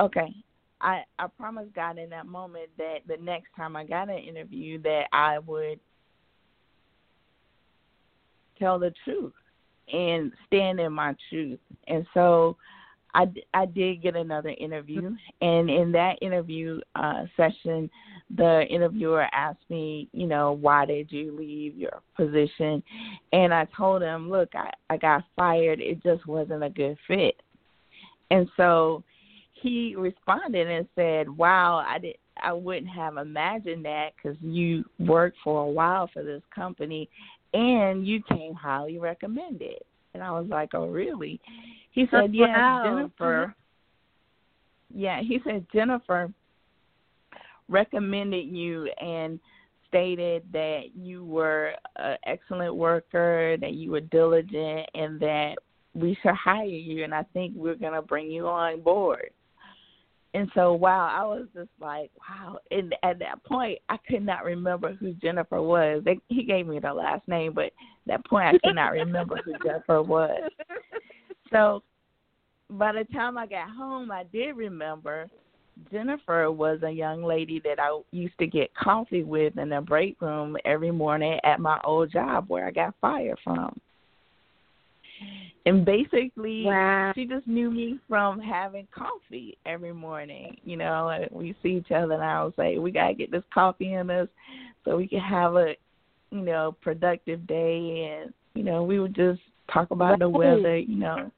Okay. 0.00 0.32
I 0.80 1.02
I 1.18 1.26
promised 1.26 1.74
God 1.74 1.98
in 1.98 2.08
that 2.10 2.26
moment 2.26 2.68
that 2.78 2.98
the 3.08 3.16
next 3.16 3.48
time 3.56 3.74
I 3.74 3.84
got 3.84 4.08
an 4.08 4.18
interview 4.18 4.80
that 4.82 5.08
I 5.12 5.40
would 5.40 5.80
tell 8.58 8.78
the 8.78 8.92
truth 9.04 9.32
and 9.92 10.32
stand 10.46 10.78
in 10.80 10.92
my 10.92 11.14
truth. 11.30 11.58
And 11.88 12.06
so 12.14 12.56
I, 13.18 13.26
I 13.52 13.66
did 13.66 14.00
get 14.00 14.14
another 14.14 14.54
interview, 14.60 15.16
and 15.40 15.68
in 15.68 15.90
that 15.92 16.14
interview 16.22 16.80
uh, 16.94 17.24
session, 17.36 17.90
the 18.36 18.64
interviewer 18.70 19.26
asked 19.32 19.68
me, 19.68 20.08
you 20.12 20.28
know, 20.28 20.52
why 20.52 20.86
did 20.86 21.10
you 21.10 21.36
leave 21.36 21.76
your 21.76 22.00
position? 22.16 22.80
And 23.32 23.52
I 23.52 23.66
told 23.76 24.02
him, 24.02 24.30
look, 24.30 24.50
I, 24.54 24.70
I 24.88 24.98
got 24.98 25.24
fired. 25.34 25.80
It 25.80 26.00
just 26.04 26.26
wasn't 26.28 26.62
a 26.62 26.70
good 26.70 26.96
fit. 27.08 27.34
And 28.30 28.48
so 28.56 29.02
he 29.62 29.96
responded 29.96 30.68
and 30.68 30.86
said, 30.94 31.28
"Wow, 31.28 31.84
I 31.86 31.98
did 31.98 32.16
I 32.40 32.52
wouldn't 32.52 32.88
have 32.88 33.16
imagined 33.16 33.84
that 33.84 34.10
cuz 34.22 34.36
you 34.40 34.84
worked 35.00 35.38
for 35.42 35.62
a 35.62 35.70
while 35.70 36.06
for 36.06 36.22
this 36.22 36.42
company 36.54 37.08
and 37.52 38.06
you 38.06 38.22
came 38.22 38.54
highly 38.54 38.98
recommended." 38.98 39.82
And 40.18 40.26
I 40.26 40.32
was 40.32 40.48
like, 40.48 40.70
"Oh, 40.74 40.88
really?" 40.88 41.40
He 41.92 42.06
said, 42.10 42.34
"Yeah, 42.34 42.46
wow. 42.48 42.82
Mm-hmm. 42.84 42.96
Jennifer." 42.96 43.54
Yeah, 44.92 45.20
he 45.22 45.38
said 45.44 45.64
Jennifer 45.72 46.32
recommended 47.68 48.48
you 48.48 48.90
and 49.00 49.38
stated 49.86 50.42
that 50.52 50.86
you 50.94 51.24
were 51.24 51.72
an 51.96 52.16
excellent 52.26 52.74
worker, 52.74 53.56
that 53.60 53.74
you 53.74 53.92
were 53.92 54.00
diligent, 54.00 54.88
and 54.94 55.20
that 55.20 55.54
we 55.94 56.16
should 56.22 56.34
hire 56.34 56.64
you. 56.64 57.04
And 57.04 57.14
I 57.14 57.22
think 57.32 57.52
we're 57.54 57.74
going 57.74 57.92
to 57.92 58.02
bring 58.02 58.30
you 58.30 58.46
on 58.48 58.80
board. 58.80 59.30
And 60.34 60.50
so, 60.54 60.74
wow, 60.74 61.08
I 61.10 61.24
was 61.24 61.46
just 61.54 61.70
like, 61.80 62.10
wow. 62.18 62.58
And 62.70 62.94
at 63.02 63.18
that 63.20 63.42
point, 63.44 63.78
I 63.88 63.96
could 64.08 64.24
not 64.24 64.44
remember 64.44 64.94
who 64.94 65.14
Jennifer 65.14 65.62
was. 65.62 66.02
They, 66.04 66.20
he 66.28 66.44
gave 66.44 66.66
me 66.66 66.78
the 66.80 66.92
last 66.92 67.26
name, 67.26 67.54
but 67.54 67.66
at 67.66 67.72
that 68.06 68.26
point, 68.26 68.46
I 68.46 68.58
could 68.58 68.74
not 68.74 68.92
remember 68.92 69.40
who 69.44 69.54
Jennifer 69.64 70.02
was. 70.02 70.42
So, 71.50 71.82
by 72.68 72.92
the 72.92 73.04
time 73.14 73.38
I 73.38 73.46
got 73.46 73.70
home, 73.70 74.10
I 74.10 74.24
did 74.24 74.54
remember 74.54 75.30
Jennifer 75.90 76.50
was 76.50 76.80
a 76.82 76.90
young 76.90 77.22
lady 77.22 77.60
that 77.64 77.78
I 77.78 78.00
used 78.10 78.38
to 78.38 78.46
get 78.46 78.74
coffee 78.74 79.22
with 79.22 79.56
in 79.56 79.70
the 79.70 79.80
break 79.80 80.20
room 80.20 80.56
every 80.64 80.90
morning 80.90 81.38
at 81.44 81.60
my 81.60 81.80
old 81.84 82.12
job 82.12 82.46
where 82.48 82.66
I 82.66 82.70
got 82.70 82.94
fired 83.00 83.38
from. 83.42 83.78
And 85.66 85.84
basically, 85.84 86.64
wow. 86.64 87.12
she 87.14 87.26
just 87.26 87.46
knew 87.46 87.70
me 87.70 87.98
from 88.08 88.40
having 88.40 88.88
coffee 88.94 89.58
every 89.66 89.92
morning. 89.92 90.56
You 90.64 90.76
know, 90.76 91.08
and 91.08 91.28
we 91.30 91.54
see 91.62 91.70
each 91.70 91.90
other, 91.90 92.14
and 92.14 92.22
I 92.22 92.44
would 92.44 92.56
say, 92.56 92.78
"We 92.78 92.90
gotta 92.90 93.14
get 93.14 93.30
this 93.30 93.44
coffee 93.52 93.94
in 93.94 94.08
us, 94.08 94.28
so 94.84 94.96
we 94.96 95.06
can 95.06 95.20
have 95.20 95.56
a, 95.56 95.74
you 96.30 96.40
know, 96.40 96.76
productive 96.80 97.46
day." 97.46 98.20
And 98.22 98.32
you 98.54 98.62
know, 98.62 98.82
we 98.82 98.98
would 98.98 99.14
just 99.14 99.40
talk 99.72 99.90
about 99.90 100.12
right. 100.12 100.18
the 100.20 100.28
weather. 100.28 100.78
You 100.78 100.96
know, 100.96 101.30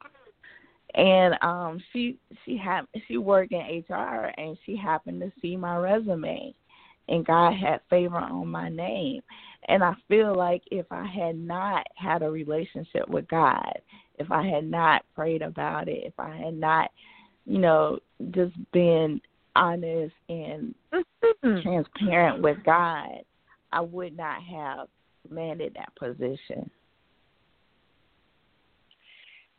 and 0.95 1.35
um, 1.41 1.81
she 1.91 2.17
she 2.45 2.57
had 2.57 2.83
she 3.07 3.17
worked 3.17 3.51
in 3.51 3.83
HR, 3.89 4.31
and 4.37 4.57
she 4.65 4.75
happened 4.75 5.21
to 5.21 5.31
see 5.41 5.55
my 5.55 5.77
resume, 5.77 6.53
and 7.09 7.25
God 7.25 7.53
had 7.53 7.81
favor 7.89 8.17
on 8.17 8.47
my 8.47 8.69
name. 8.69 9.21
And 9.67 9.83
I 9.83 9.93
feel 10.07 10.35
like 10.35 10.63
if 10.71 10.85
I 10.91 11.05
had 11.05 11.37
not 11.37 11.85
had 11.95 12.23
a 12.23 12.29
relationship 12.29 13.07
with 13.07 13.27
God, 13.27 13.73
if 14.17 14.31
I 14.31 14.47
had 14.47 14.69
not 14.69 15.03
prayed 15.15 15.41
about 15.41 15.87
it, 15.87 16.03
if 16.03 16.13
I 16.19 16.35
had 16.35 16.55
not, 16.55 16.91
you 17.45 17.59
know, 17.59 17.99
just 18.31 18.53
been 18.71 19.21
honest 19.55 20.13
and 20.29 20.73
mm-hmm. 20.93 21.61
transparent 21.61 22.41
with 22.41 22.57
God, 22.65 23.23
I 23.71 23.81
would 23.81 24.17
not 24.17 24.41
have 24.43 24.87
landed 25.29 25.75
that 25.75 25.95
position. 25.95 26.69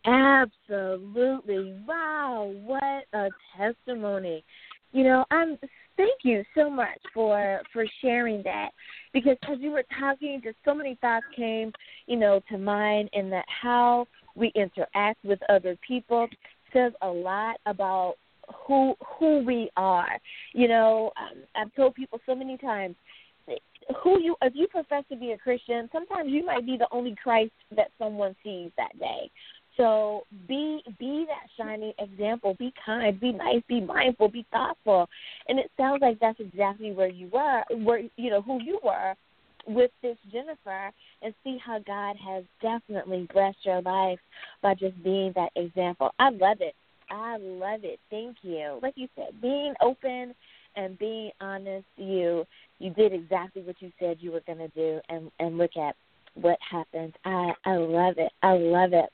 Absolutely. 0.05 1.81
Wow, 1.87 2.53
what 2.65 3.05
a 3.13 3.29
testimony. 3.57 4.45
You 4.93 5.05
know, 5.05 5.25
I'm 5.31 5.59
thank 6.03 6.21
you 6.25 6.45
so 6.55 6.69
much 6.69 6.99
for 7.15 7.61
for 7.73 7.85
sharing 8.01 8.43
that. 8.43 8.71
Because 9.13 9.37
as 9.51 9.59
you 9.61 9.71
were 9.71 9.85
talking 9.99 10.41
just 10.43 10.57
so 10.65 10.75
many 10.75 10.97
thoughts 11.01 11.27
came 11.37 11.73
you 12.07 12.17
know 12.17 12.41
to 12.51 12.59
mind 12.59 13.09
and 13.13 13.31
that 13.33 13.45
how 13.49 14.07
we 14.35 14.53
interact 14.55 15.25
with 15.25 15.39
other 15.49 15.77
people 15.87 16.27
says 16.73 16.93
a 17.03 17.09
lot 17.09 17.57
about 17.67 18.15
who 18.67 18.95
who 19.19 19.45
we 19.45 19.71
are. 19.77 20.19
You 20.55 20.69
know 20.69 21.13
um, 21.21 21.43
i've 21.57 21.75
told 21.75 21.95
people 21.95 22.19
so 22.27 22.35
many 22.35 22.57
times 22.57 22.97
who 24.03 24.21
you 24.21 24.37
if 24.43 24.53
you 24.55 24.67
profess 24.69 25.05
to 25.11 25.17
be 25.17 25.33
a 25.33 25.39
christian 25.39 25.89
sometimes 25.93 26.31
you 26.31 26.45
might 26.47 26.65
be 26.65 26.77
the 26.77 26.87
only 26.93 27.17
christ 27.21 27.51
that 27.75 27.89
someone 27.99 28.35
sees 28.45 28.71
that 28.77 28.97
day 28.99 29.29
so 29.76 30.25
be 30.49 30.83
be 30.99 31.26
that 31.29 31.49
shining 31.57 31.93
example. 31.99 32.55
Be 32.59 32.73
kind, 32.85 33.19
be 33.19 33.33
nice, 33.33 33.62
be 33.69 33.81
mindful, 33.81 34.29
be 34.29 34.47
thoughtful. 34.52 35.09
And 35.49 35.59
it 35.59 35.71
sounds 35.76 36.02
like 36.02 36.19
that's 36.21 36.41
exactly 36.41 36.93
where 36.93 37.09
you 37.09 37.29
were, 37.33 37.62
where 37.83 38.02
you 38.17 38.31
know 38.31 38.43
who 38.43 38.62
you 38.62 38.79
were 38.83 39.14
with 39.67 39.91
this 40.02 40.17
Jennifer, 40.33 40.91
and 41.23 41.33
see 41.45 41.57
how 41.64 41.79
God 41.87 42.17
has 42.17 42.45
definitely 42.61 43.29
blessed 43.33 43.59
your 43.62 43.81
life 43.83 44.19
by 44.61 44.75
just 44.75 45.00
being 45.05 45.33
that 45.37 45.50
example. 45.57 46.11
I 46.19 46.31
love 46.31 46.59
it. 46.61 46.75
I 47.11 47.37
love 47.38 47.81
it. 47.85 48.00
Thank 48.11 48.38
you. 48.43 48.79
Like 48.83 48.95
you 48.97 49.09
said, 49.17 49.41
being 49.41 49.75
open 49.81 50.35
and 50.76 50.99
being 50.99 51.31
honest. 51.41 51.87
You 51.97 52.47
you 52.79 52.91
did 52.91 53.12
exactly 53.12 53.62
what 53.62 53.76
you 53.81 53.93
said 53.99 54.19
you 54.21 54.33
were 54.33 54.43
going 54.47 54.59
to 54.59 54.69
do, 54.69 55.00
and 55.09 55.31
and 55.38 55.59
look 55.59 55.76
at 55.76 55.97
what 56.35 56.59
happened. 56.69 57.14
I 57.25 57.52
I 57.64 57.76
love 57.76 58.14
it. 58.19 58.33
I 58.43 58.52
love 58.52 58.93
it. 58.93 59.11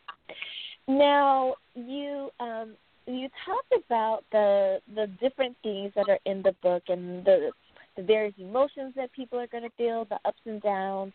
Now 0.88 1.54
you 1.74 2.30
um, 2.40 2.74
you 3.06 3.28
talked 3.44 3.84
about 3.86 4.24
the 4.32 4.80
the 4.94 5.06
different 5.20 5.56
things 5.62 5.92
that 5.94 6.08
are 6.08 6.18
in 6.24 6.42
the 6.42 6.54
book 6.62 6.82
and 6.88 7.24
the 7.24 7.50
the 7.96 8.02
various 8.02 8.34
emotions 8.38 8.94
that 8.96 9.12
people 9.12 9.38
are 9.38 9.46
going 9.48 9.64
to 9.64 9.70
feel, 9.76 10.06
the 10.06 10.18
ups 10.24 10.40
and 10.46 10.62
downs, 10.62 11.12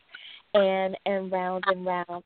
and 0.54 0.96
and 1.08 1.32
round 1.32 1.64
and 1.68 1.86
round. 1.86 2.24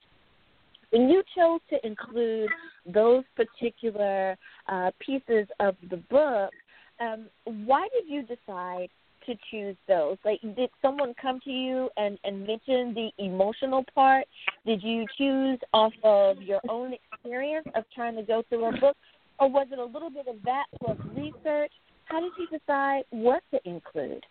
When 0.89 1.09
you 1.09 1.23
chose 1.35 1.59
to 1.69 1.85
include 1.85 2.49
those 2.85 3.23
particular 3.35 4.37
uh, 4.67 4.91
pieces 4.99 5.47
of 5.59 5.75
the 5.89 5.97
book, 5.97 6.51
um, 6.99 7.27
why 7.45 7.87
did 7.93 8.09
you 8.11 8.23
decide 8.23 8.89
to 9.25 9.35
choose 9.51 9.75
those? 9.87 10.17
Like, 10.25 10.39
did 10.55 10.69
someone 10.81 11.13
come 11.21 11.39
to 11.43 11.51
you 11.51 11.89
and, 11.97 12.17
and 12.23 12.47
mention 12.47 12.93
the 12.93 13.09
emotional 13.17 13.83
part? 13.93 14.25
Did 14.65 14.81
you 14.81 15.05
choose 15.17 15.59
off 15.73 15.93
of 16.03 16.41
your 16.41 16.61
own 16.69 16.93
experience 17.17 17.67
of 17.75 17.83
trying 17.93 18.15
to 18.15 18.23
go 18.23 18.43
through 18.49 18.65
a 18.65 18.71
book? 18.79 18.95
Or 19.39 19.49
was 19.49 19.67
it 19.71 19.79
a 19.79 19.85
little 19.85 20.09
bit 20.09 20.27
of 20.27 20.35
that 20.45 20.65
plus 20.83 20.97
research? 21.15 21.71
How 22.05 22.21
did 22.21 22.31
you 22.37 22.47
decide 22.47 23.03
what 23.11 23.43
to 23.51 23.59
include? 23.65 24.23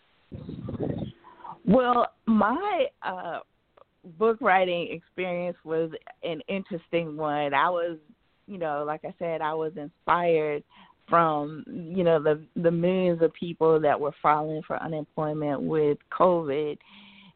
Well, 1.64 2.09
my 2.26 2.87
uh, 3.02 3.40
book 4.19 4.38
writing 4.40 4.88
experience 4.90 5.57
was 5.64 5.90
an 6.23 6.40
interesting 6.49 7.16
one. 7.16 7.55
I 7.55 7.69
was, 7.69 7.99
you 8.47 8.59
know, 8.59 8.85
like 8.87 9.05
I 9.05 9.14
said, 9.19 9.40
I 9.40 9.55
was 9.55 9.73
inspired 9.76 10.62
from 11.09 11.64
you 11.69 12.02
know 12.02 12.21
the 12.21 12.43
the 12.61 12.71
millions 12.71 13.23
of 13.23 13.33
people 13.33 13.78
that 13.81 13.99
were 13.99 14.14
filing 14.21 14.61
for 14.66 14.81
unemployment 14.83 15.62
with 15.62 15.99
COVID, 16.19 16.76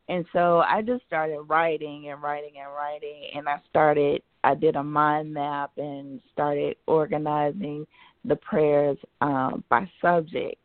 and 0.09 0.25
so 0.33 0.59
I 0.59 0.83
just 0.83 1.05
started 1.07 1.41
writing 1.43 2.09
and 2.11 2.21
writing 2.21 2.55
and 2.61 2.73
writing, 2.75 3.31
and 3.35 3.49
I 3.49 3.61
started 3.69 4.23
I 4.45 4.55
did 4.55 4.77
a 4.77 4.83
mind 4.83 5.33
map 5.33 5.73
and 5.77 6.21
started 6.33 6.77
organizing 6.87 7.87
the 8.25 8.37
prayers 8.37 8.99
um, 9.21 9.65
by 9.69 9.91
subject, 10.01 10.57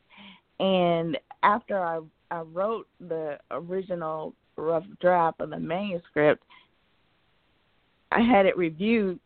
and 0.60 1.17
after 1.44 1.79
I 1.79 2.00
I 2.32 2.41
wrote 2.41 2.88
the 3.00 3.38
original 3.51 4.34
rough 4.58 4.86
draft 5.00 5.41
of 5.41 5.51
the 5.51 5.60
manuscript, 5.60 6.44
I 8.12 8.22
had 8.22 8.46
it 8.46 8.58
reviewed 8.58 9.20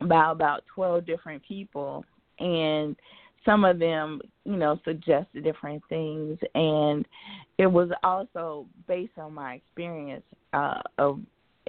by 0.00 0.30
about 0.30 0.64
twelve 0.74 1.06
different 1.06 1.42
people 1.42 2.04
and 2.38 2.96
some 3.44 3.64
of 3.64 3.78
them, 3.78 4.20
you 4.44 4.56
know, 4.56 4.78
suggested 4.84 5.42
different 5.42 5.82
things, 5.88 6.38
and 6.54 7.06
it 7.56 7.66
was 7.66 7.88
also 8.02 8.66
based 8.86 9.16
on 9.16 9.32
my 9.32 9.54
experience 9.54 10.24
uh, 10.52 10.80
of 10.98 11.20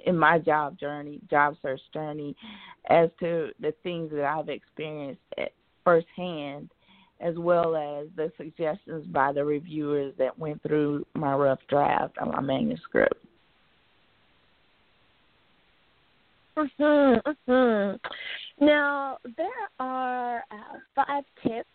in 0.06 0.16
my 0.16 0.38
job 0.38 0.78
journey, 0.78 1.20
job 1.30 1.56
search 1.62 1.80
journey, 1.92 2.36
as 2.88 3.10
to 3.20 3.50
the 3.60 3.72
things 3.82 4.10
that 4.12 4.24
I've 4.24 4.48
experienced 4.48 5.20
at 5.38 5.52
firsthand, 5.84 6.70
as 7.20 7.34
well 7.36 7.76
as 7.76 8.08
the 8.16 8.32
suggestions 8.36 9.06
by 9.06 9.32
the 9.32 9.44
reviewers 9.44 10.14
that 10.18 10.38
went 10.38 10.62
through 10.62 11.06
my 11.14 11.34
rough 11.34 11.60
draft 11.68 12.16
on 12.18 12.32
my 12.32 12.40
manuscript. 12.40 13.14
Mm-hmm, 16.56 17.30
mm-hmm. 17.30 18.64
Now, 18.64 19.18
there 19.36 19.46
are 19.78 20.44
uh, 20.50 20.78
five 20.94 21.24
tips 21.42 21.68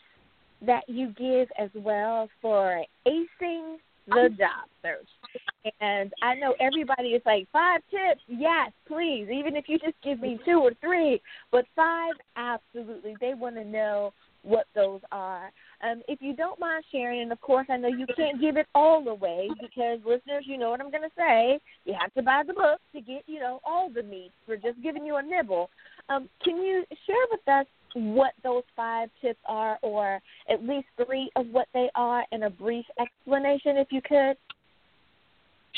that 0.65 0.83
you 0.87 1.13
give 1.17 1.47
as 1.57 1.69
well 1.75 2.29
for 2.41 2.83
acing 3.07 3.77
the 4.07 4.29
job 4.37 4.67
search. 4.81 5.73
And 5.81 6.13
I 6.21 6.35
know 6.35 6.53
everybody 6.59 7.09
is 7.09 7.21
like, 7.25 7.47
five 7.51 7.81
tips, 7.89 8.21
yes, 8.27 8.71
please, 8.87 9.27
even 9.33 9.55
if 9.55 9.65
you 9.67 9.79
just 9.79 9.95
give 10.03 10.19
me 10.19 10.39
two 10.45 10.59
or 10.59 10.71
three, 10.81 11.21
but 11.51 11.65
five, 11.75 12.13
absolutely. 12.35 13.15
They 13.19 13.33
want 13.33 13.55
to 13.55 13.65
know 13.65 14.13
what 14.43 14.67
those 14.75 15.01
are. 15.11 15.51
Um, 15.81 16.03
if 16.07 16.21
you 16.21 16.35
don't 16.35 16.59
mind 16.59 16.83
sharing, 16.91 17.21
and 17.21 17.31
of 17.31 17.41
course, 17.41 17.65
I 17.69 17.77
know 17.77 17.87
you 17.87 18.05
can't 18.15 18.39
give 18.39 18.57
it 18.57 18.67
all 18.75 19.07
away 19.07 19.49
because 19.59 19.99
listeners, 20.05 20.45
you 20.45 20.57
know 20.57 20.69
what 20.69 20.81
I'm 20.81 20.91
going 20.91 21.03
to 21.03 21.09
say. 21.17 21.59
You 21.85 21.95
have 21.99 22.13
to 22.13 22.21
buy 22.21 22.43
the 22.45 22.53
book 22.53 22.79
to 22.93 23.01
get, 23.01 23.23
you 23.25 23.39
know, 23.39 23.59
all 23.65 23.89
the 23.89 24.03
meat. 24.03 24.31
We're 24.47 24.57
just 24.57 24.81
giving 24.83 25.05
you 25.05 25.15
a 25.15 25.23
nibble. 25.23 25.69
Um, 26.09 26.29
can 26.43 26.57
you 26.57 26.85
share 27.07 27.15
with 27.31 27.47
us 27.47 27.65
what 27.95 28.33
those 28.43 28.63
five 28.75 29.09
tips 29.21 29.39
are, 29.47 29.79
or 29.81 30.19
at 30.49 30.63
least 30.63 30.87
three 31.03 31.29
of 31.35 31.47
what 31.47 31.67
they 31.73 31.89
are, 31.95 32.23
and 32.31 32.43
a 32.43 32.49
brief 32.49 32.85
explanation, 32.99 33.77
if 33.77 33.87
you 33.91 34.01
could? 34.01 34.35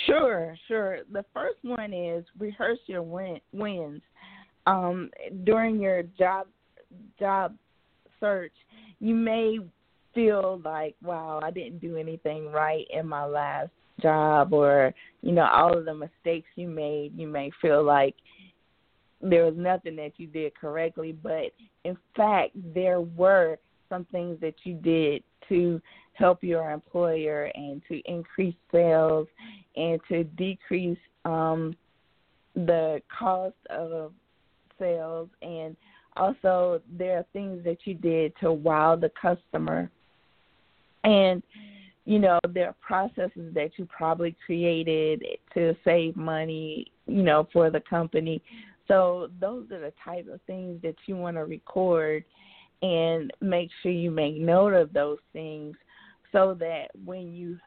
Sure, 0.05 0.55
sure. 0.67 0.99
The 1.11 1.23
first 1.33 1.57
one 1.63 1.93
is 1.93 2.25
rehearse 2.39 2.79
your 2.87 3.03
win- 3.03 3.41
wins. 3.53 4.01
Um, 4.65 5.09
during 5.43 5.79
your 5.79 6.03
job 6.03 6.47
job 7.19 7.55
search, 8.19 8.53
you 8.99 9.15
may 9.15 9.59
feel 10.13 10.61
like, 10.63 10.95
wow, 11.03 11.39
I 11.43 11.51
didn't 11.51 11.79
do 11.79 11.97
anything 11.97 12.51
right 12.51 12.85
in 12.91 13.07
my 13.07 13.25
last 13.25 13.71
job, 14.01 14.53
or 14.53 14.93
you 15.21 15.31
know, 15.31 15.47
all 15.51 15.77
of 15.77 15.85
the 15.85 15.93
mistakes 15.93 16.49
you 16.55 16.67
made. 16.67 17.17
You 17.17 17.27
may 17.27 17.51
feel 17.61 17.83
like 17.83 18.15
there 19.21 19.45
was 19.45 19.55
nothing 19.57 19.95
that 19.95 20.13
you 20.17 20.27
did 20.27 20.55
correctly, 20.55 21.11
but 21.11 21.51
in 21.83 21.97
fact, 22.15 22.51
there 22.73 23.01
were 23.01 23.57
some 23.89 24.05
things 24.05 24.39
that 24.41 24.55
you 24.63 24.73
did 24.75 25.23
to 25.49 25.81
help 26.13 26.43
your 26.43 26.71
employer 26.71 27.51
and 27.55 27.81
to 27.87 27.99
increase 28.05 28.55
sales 28.71 29.27
and 29.75 29.99
to 30.09 30.23
decrease 30.23 30.97
um, 31.25 31.75
the 32.55 33.01
cost 33.17 33.55
of 33.69 34.11
sales. 34.79 35.29
And 35.41 35.75
also 36.15 36.81
there 36.97 37.17
are 37.19 37.25
things 37.33 37.63
that 37.63 37.77
you 37.85 37.93
did 37.93 38.33
to 38.41 38.51
wow 38.51 38.95
the 38.95 39.11
customer. 39.21 39.89
And 41.03 41.41
you 42.07 42.19
know 42.19 42.39
there 42.49 42.67
are 42.67 42.75
processes 42.81 43.53
that 43.53 43.71
you 43.75 43.85
probably 43.85 44.35
created 44.45 45.23
to 45.53 45.75
save 45.83 46.15
money 46.15 46.89
you 47.05 47.21
know 47.21 47.47
for 47.51 47.69
the 47.69 47.81
company 47.81 48.41
so 48.87 49.29
those 49.39 49.69
are 49.71 49.79
the 49.79 49.93
type 50.03 50.27
of 50.31 50.39
things 50.47 50.81
that 50.81 50.95
you 51.05 51.15
want 51.17 51.37
to 51.37 51.45
record 51.45 52.23
and 52.81 53.31
make 53.41 53.69
sure 53.81 53.91
you 53.91 54.11
make 54.11 54.35
note 54.35 54.73
of 54.73 54.93
those 54.93 55.17
things 55.33 55.75
so 56.31 56.55
that 56.59 56.87
when 57.05 57.33
you 57.33 57.57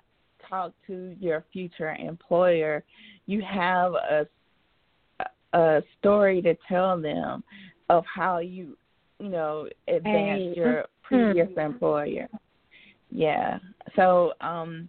talk 0.48 0.72
to 0.87 1.14
your 1.18 1.44
future 1.52 1.94
employer, 1.94 2.85
you 3.26 3.42
have 3.42 3.92
a 3.94 4.26
a 5.52 5.83
story 5.98 6.40
to 6.40 6.54
tell 6.68 7.00
them 7.00 7.42
of 7.88 8.04
how 8.06 8.38
you, 8.38 8.76
you 9.18 9.28
know, 9.28 9.68
advanced 9.88 10.44
hey. 10.44 10.52
your 10.54 10.85
previous 11.02 11.48
hmm. 11.54 11.61
employer. 11.61 12.28
Yeah. 13.11 13.59
So 13.96 14.33
um 14.40 14.88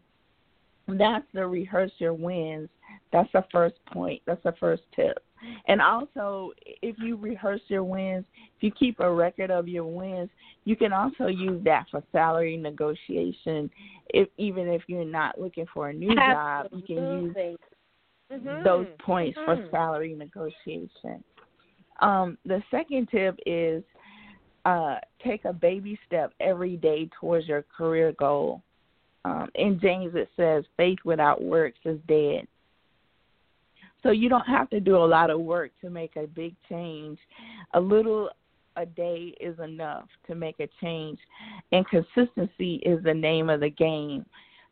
that's 0.88 1.26
the 1.34 1.46
rehearse 1.48 1.92
your 1.98 2.14
wins. 2.14 2.70
That's 3.12 3.32
the 3.34 3.44
first 3.52 3.76
point. 3.92 4.22
That's 4.26 4.44
the 4.44 4.54
first 4.60 4.84
tip. 4.96 5.24
And 5.68 5.82
also, 5.82 6.52
if 6.82 6.96
you 7.00 7.18
rehearse 7.18 7.62
your 7.68 7.84
wins, 7.84 8.26
if 8.58 8.64
you 8.64 8.72
keep 8.72 9.00
a 9.00 9.12
record 9.12 9.50
of 9.50 9.68
your 9.68 9.86
wins, 9.86 10.30
you 10.66 10.76
can 10.76 10.94
also 10.94 11.28
use 11.28 11.64
that 11.64 11.86
for 11.90 12.04
salary 12.12 12.58
negotiation. 12.58 13.70
If 14.10 14.30
even 14.38 14.68
if 14.68 14.84
you're 14.88 15.04
not 15.04 15.42
looking 15.42 15.66
for 15.74 15.90
a 15.90 15.94
new 15.94 16.14
job, 16.16 16.68
you 16.72 16.82
can 16.84 16.96
use 16.96 17.36
mm-hmm. 18.32 18.64
those 18.64 18.86
points 19.04 19.38
mm-hmm. 19.38 19.64
for 19.64 19.70
salary 19.72 20.14
negotiation. 20.14 21.24
Um, 22.02 22.38
the 22.46 22.62
second 22.70 23.10
tip 23.10 23.38
is 23.46 23.84
uh, 24.66 24.98
take 25.24 25.46
a 25.46 25.54
baby 25.54 25.98
step 26.06 26.34
every 26.40 26.78
day 26.78 27.10
towards 27.20 27.48
your 27.48 27.66
career 27.76 28.14
goal. 28.20 28.62
Um, 29.26 29.50
in 29.56 29.80
James, 29.80 30.14
it 30.16 30.30
says, 30.36 30.64
faith 30.78 30.98
without 31.06 31.44
works 31.44 31.80
is 31.86 32.00
dead. 32.08 32.48
So 34.04 34.12
you 34.12 34.30
don't 34.30 34.48
have 34.48 34.70
to 34.72 34.80
do 34.80 34.98
a 34.98 35.06
lot 35.06 35.30
of 35.30 35.40
work 35.40 35.72
to 35.82 35.90
make 35.90 36.16
a 36.16 36.28
big 36.28 36.56
change. 36.68 37.20
A 37.74 37.80
little 37.80 38.30
a 38.78 38.86
day 38.86 39.34
is 39.40 39.60
enough 39.60 40.08
to 40.28 40.36
make 40.36 40.60
a 40.60 40.68
change, 40.80 41.20
and 41.72 41.88
consistency 41.88 42.76
is 42.86 43.04
the 43.04 43.14
name 43.14 43.50
of 43.50 43.60
the 43.60 43.70
game. 43.70 44.26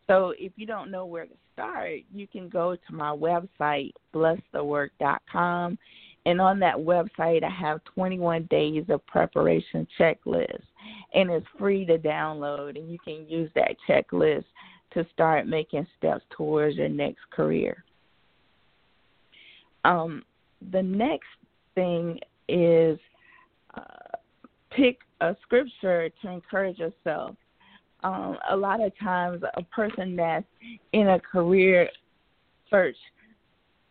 So 0.08 0.34
if 0.39 0.54
you 0.56 0.65
don't 0.65 0.89
know 0.89 1.06
where 1.06 1.26
to 1.26 1.34
start, 1.54 2.00
you 2.12 2.26
can 2.28 2.50
go 2.50 2.76
to 2.76 2.94
my 2.94 3.12
website, 3.15 3.92
blessthework.com. 4.13 5.78
And 6.26 6.42
on 6.42 6.60
that 6.60 6.76
website, 6.76 7.44
I 7.44 7.50
have 7.50 7.84
21 7.96 8.48
days 8.50 8.86
of 8.89 9.06
preparation 9.06 9.88
checklist. 10.00 10.63
And 11.13 11.30
it's 11.30 11.46
free 11.58 11.86
to 11.86 11.98
download, 11.98 12.78
and 12.78 12.92
you 12.92 12.98
can 13.04 13.28
use 13.28 13.52
that 13.56 13.76
checklist 13.88 14.46
to 14.94 15.06
start 15.13 15.48
making 15.48 15.86
steps 15.98 16.24
towards 16.32 16.78
your 16.78 16.89
next 16.89 17.30
career. 17.32 17.84
Um, 19.86 20.24
the 20.72 20.82
next 20.82 21.28
thing 21.76 22.20
is 22.48 23.00
uh, 23.76 24.18
pick 24.72 25.00
a 25.22 25.36
scripture 25.44 26.10
to 26.22 26.30
encourage 26.30 26.80
yourself. 26.80 27.36
Um, 28.04 28.38
a 28.50 28.56
lot 28.56 28.82
of 28.82 28.98
times, 29.00 29.44
a 29.56 29.63
person 29.63 30.15
that's 30.15 30.46
in 30.94 31.10
a 31.10 31.20
career 31.20 31.89
search 32.70 32.96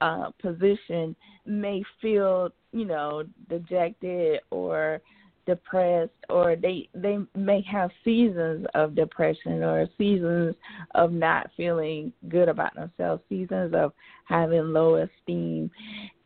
uh, 0.00 0.30
position 0.40 1.14
may 1.44 1.82
feel, 2.00 2.50
you 2.72 2.84
know, 2.84 3.24
dejected 3.48 4.40
or 4.50 5.00
depressed 5.48 6.12
or 6.28 6.56
they 6.56 6.86
they 6.94 7.16
may 7.34 7.62
have 7.62 7.90
seasons 8.04 8.66
of 8.74 8.94
depression 8.94 9.62
or 9.62 9.88
seasons 9.96 10.54
of 10.94 11.10
not 11.10 11.48
feeling 11.56 12.12
good 12.28 12.50
about 12.50 12.74
themselves 12.74 13.22
seasons 13.30 13.72
of 13.74 13.94
having 14.26 14.74
low 14.74 14.96
esteem 14.96 15.70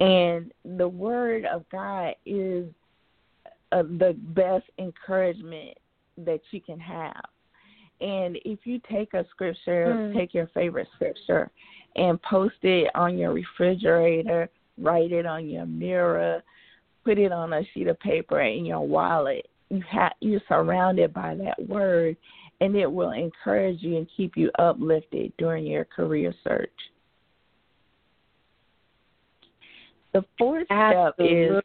and 0.00 0.52
the 0.76 0.88
word 0.88 1.44
of 1.44 1.64
god 1.70 2.14
is 2.26 2.66
uh, 3.70 3.85
the 3.85 4.16
best 4.35 4.64
encouragement 4.80 5.78
that 6.18 6.40
you 6.50 6.61
can 6.61 6.80
have 6.80 7.22
and 8.00 8.37
if 8.44 8.58
you 8.64 8.80
take 8.90 9.14
a 9.14 9.24
scripture 9.30 9.94
mm. 9.96 10.16
take 10.16 10.35
your 10.35 10.48
favorite 10.48 10.88
scripture 10.96 11.48
and 11.94 12.20
post 12.22 12.56
it 12.62 12.90
on 12.96 13.16
your 13.16 13.32
refrigerator 13.32 14.50
write 14.78 15.12
it 15.12 15.26
on 15.26 15.48
your 15.48 15.66
mirror 15.66 16.42
put 17.05 17.19
it 17.19 17.33
on 17.33 17.53
a 17.53 17.62
sheet 17.73 17.88
of 17.88 17.99
paper 18.01 18.41
in 18.41 18.65
your 18.65 18.87
wallet. 18.87 19.49
You 19.71 19.83
have 19.91 20.12
you're 20.21 20.43
surrounded 20.49 21.12
by 21.12 21.35
that 21.37 21.69
word, 21.69 22.17
and 22.61 22.77
it 22.77 22.91
will 22.91 23.12
encourage 23.12 23.83
you 23.83 23.97
and 23.97 24.07
keep 24.17 24.37
you 24.37 24.51
uplifted 24.59 25.33
during 25.38 25.67
your 25.67 25.85
career 25.85 26.35
search. 26.45 26.71
The 30.12 30.25
fourth 30.38 30.67
Absolutely. 30.71 31.47
step 31.47 31.65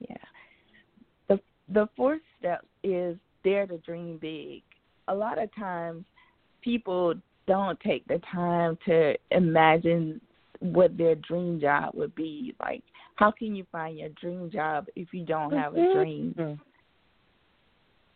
is 0.00 0.08
yeah. 0.08 0.16
The 1.28 1.40
the 1.72 1.88
fourth 1.96 2.22
step 2.38 2.64
is 2.82 3.16
dare 3.44 3.66
to 3.66 3.78
dream 3.78 4.18
big. 4.20 4.62
A 5.08 5.14
lot 5.14 5.40
of 5.40 5.54
times 5.54 6.04
people 6.62 7.14
don't 7.46 7.78
take 7.80 8.06
the 8.08 8.20
time 8.32 8.78
to 8.86 9.14
imagine 9.30 10.20
what 10.60 10.96
their 10.96 11.14
dream 11.16 11.60
job 11.60 11.94
would 11.94 12.14
be. 12.14 12.54
Like, 12.60 12.82
how 13.16 13.30
can 13.30 13.54
you 13.54 13.66
find 13.72 13.98
your 13.98 14.10
dream 14.20 14.50
job 14.50 14.86
if 14.96 15.08
you 15.12 15.24
don't 15.24 15.52
have 15.52 15.74
a 15.74 15.78
mm-hmm. 15.78 15.98
dream? 15.98 16.34
Mm-hmm. 16.38 16.62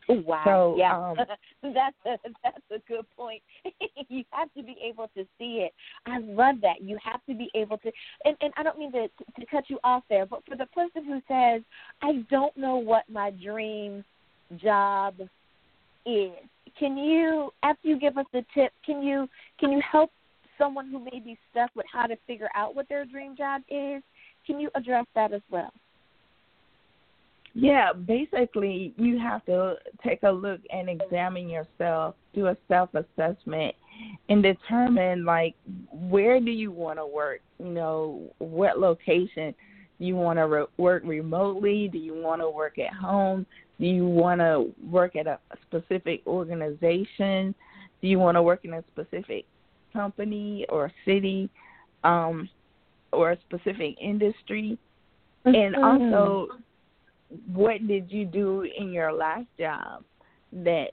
Wow. 0.08 0.42
So, 0.44 0.74
yeah. 0.76 0.96
Um, 0.96 1.16
that's 1.74 1.96
a, 2.06 2.16
that's 2.42 2.64
a 2.70 2.78
good 2.88 3.04
point. 3.16 3.42
you 4.08 4.24
have 4.30 4.52
to 4.54 4.62
be 4.62 4.76
able 4.84 5.08
to 5.16 5.24
see 5.38 5.66
it. 5.66 5.72
I 6.06 6.18
love 6.18 6.56
that. 6.62 6.82
You 6.82 6.98
have 7.02 7.24
to 7.26 7.34
be 7.34 7.48
able 7.54 7.78
to 7.78 7.92
and, 8.24 8.36
and 8.40 8.52
I 8.56 8.62
don't 8.62 8.78
mean 8.78 8.92
to 8.92 9.08
to 9.08 9.46
cut 9.46 9.64
you 9.68 9.78
off 9.84 10.02
there, 10.10 10.26
but 10.26 10.42
for 10.48 10.56
the 10.56 10.66
person 10.66 11.04
who 11.04 11.20
says, 11.28 11.62
I 12.02 12.24
don't 12.30 12.56
know 12.56 12.76
what 12.76 13.04
my 13.08 13.30
dream 13.30 14.04
job 14.56 15.14
is. 16.06 16.32
Can 16.78 16.96
you, 16.96 17.50
after 17.62 17.88
you 17.88 17.98
give 17.98 18.16
us 18.16 18.26
the 18.32 18.44
tip, 18.54 18.72
can 18.84 19.02
you 19.02 19.28
can 19.58 19.70
you 19.70 19.80
help 19.90 20.10
someone 20.60 20.90
who 20.90 20.98
may 20.98 21.20
be 21.24 21.38
stuck 21.50 21.70
with 21.74 21.86
how 21.90 22.06
to 22.06 22.16
figure 22.26 22.50
out 22.54 22.74
what 22.74 22.88
their 22.88 23.04
dream 23.04 23.36
job 23.36 23.62
is? 23.68 24.02
Can 24.46 24.60
you 24.60 24.70
address 24.74 25.06
that 25.14 25.32
as 25.32 25.42
well? 25.50 25.72
Yeah, 27.54 27.92
basically, 27.92 28.94
you 28.96 29.18
have 29.18 29.44
to 29.46 29.74
take 30.04 30.22
a 30.22 30.30
look 30.30 30.60
and 30.70 30.88
examine 30.88 31.48
yourself, 31.48 32.14
do 32.32 32.46
a 32.46 32.56
self 32.68 32.90
assessment, 32.94 33.74
and 34.28 34.42
determine 34.42 35.24
like 35.24 35.56
where 35.90 36.38
do 36.38 36.50
you 36.50 36.70
want 36.70 36.98
to 36.98 37.06
work. 37.06 37.40
You 37.58 37.70
know, 37.70 38.32
what 38.38 38.78
location 38.78 39.52
do 39.98 40.06
you 40.06 40.14
want 40.14 40.38
to 40.38 40.46
re- 40.46 40.66
work 40.76 41.02
remotely? 41.04 41.88
Do 41.88 41.98
you 41.98 42.14
want 42.14 42.40
to 42.40 42.48
work 42.48 42.78
at 42.78 42.94
home? 42.94 43.44
Do 43.80 43.86
you 43.86 44.06
want 44.06 44.40
to 44.40 44.72
work 44.88 45.16
at 45.16 45.26
a 45.26 45.38
specific 45.66 46.22
organization? 46.26 47.54
Do 48.00 48.08
you 48.08 48.18
want 48.18 48.36
to 48.36 48.42
work 48.42 48.64
in 48.64 48.74
a 48.74 48.84
specific 48.92 49.44
company 49.92 50.66
or 50.68 50.90
city 51.04 51.48
um, 52.04 52.48
or 53.12 53.32
a 53.32 53.40
specific 53.40 53.96
industry? 54.00 54.78
And 55.44 55.74
Mm-hmm. 55.74 56.12
also, 56.14 56.48
what 57.52 57.86
did 57.86 58.10
you 58.10 58.24
do 58.24 58.62
in 58.76 58.92
your 58.92 59.12
last 59.12 59.46
job 59.58 60.04
that 60.52 60.90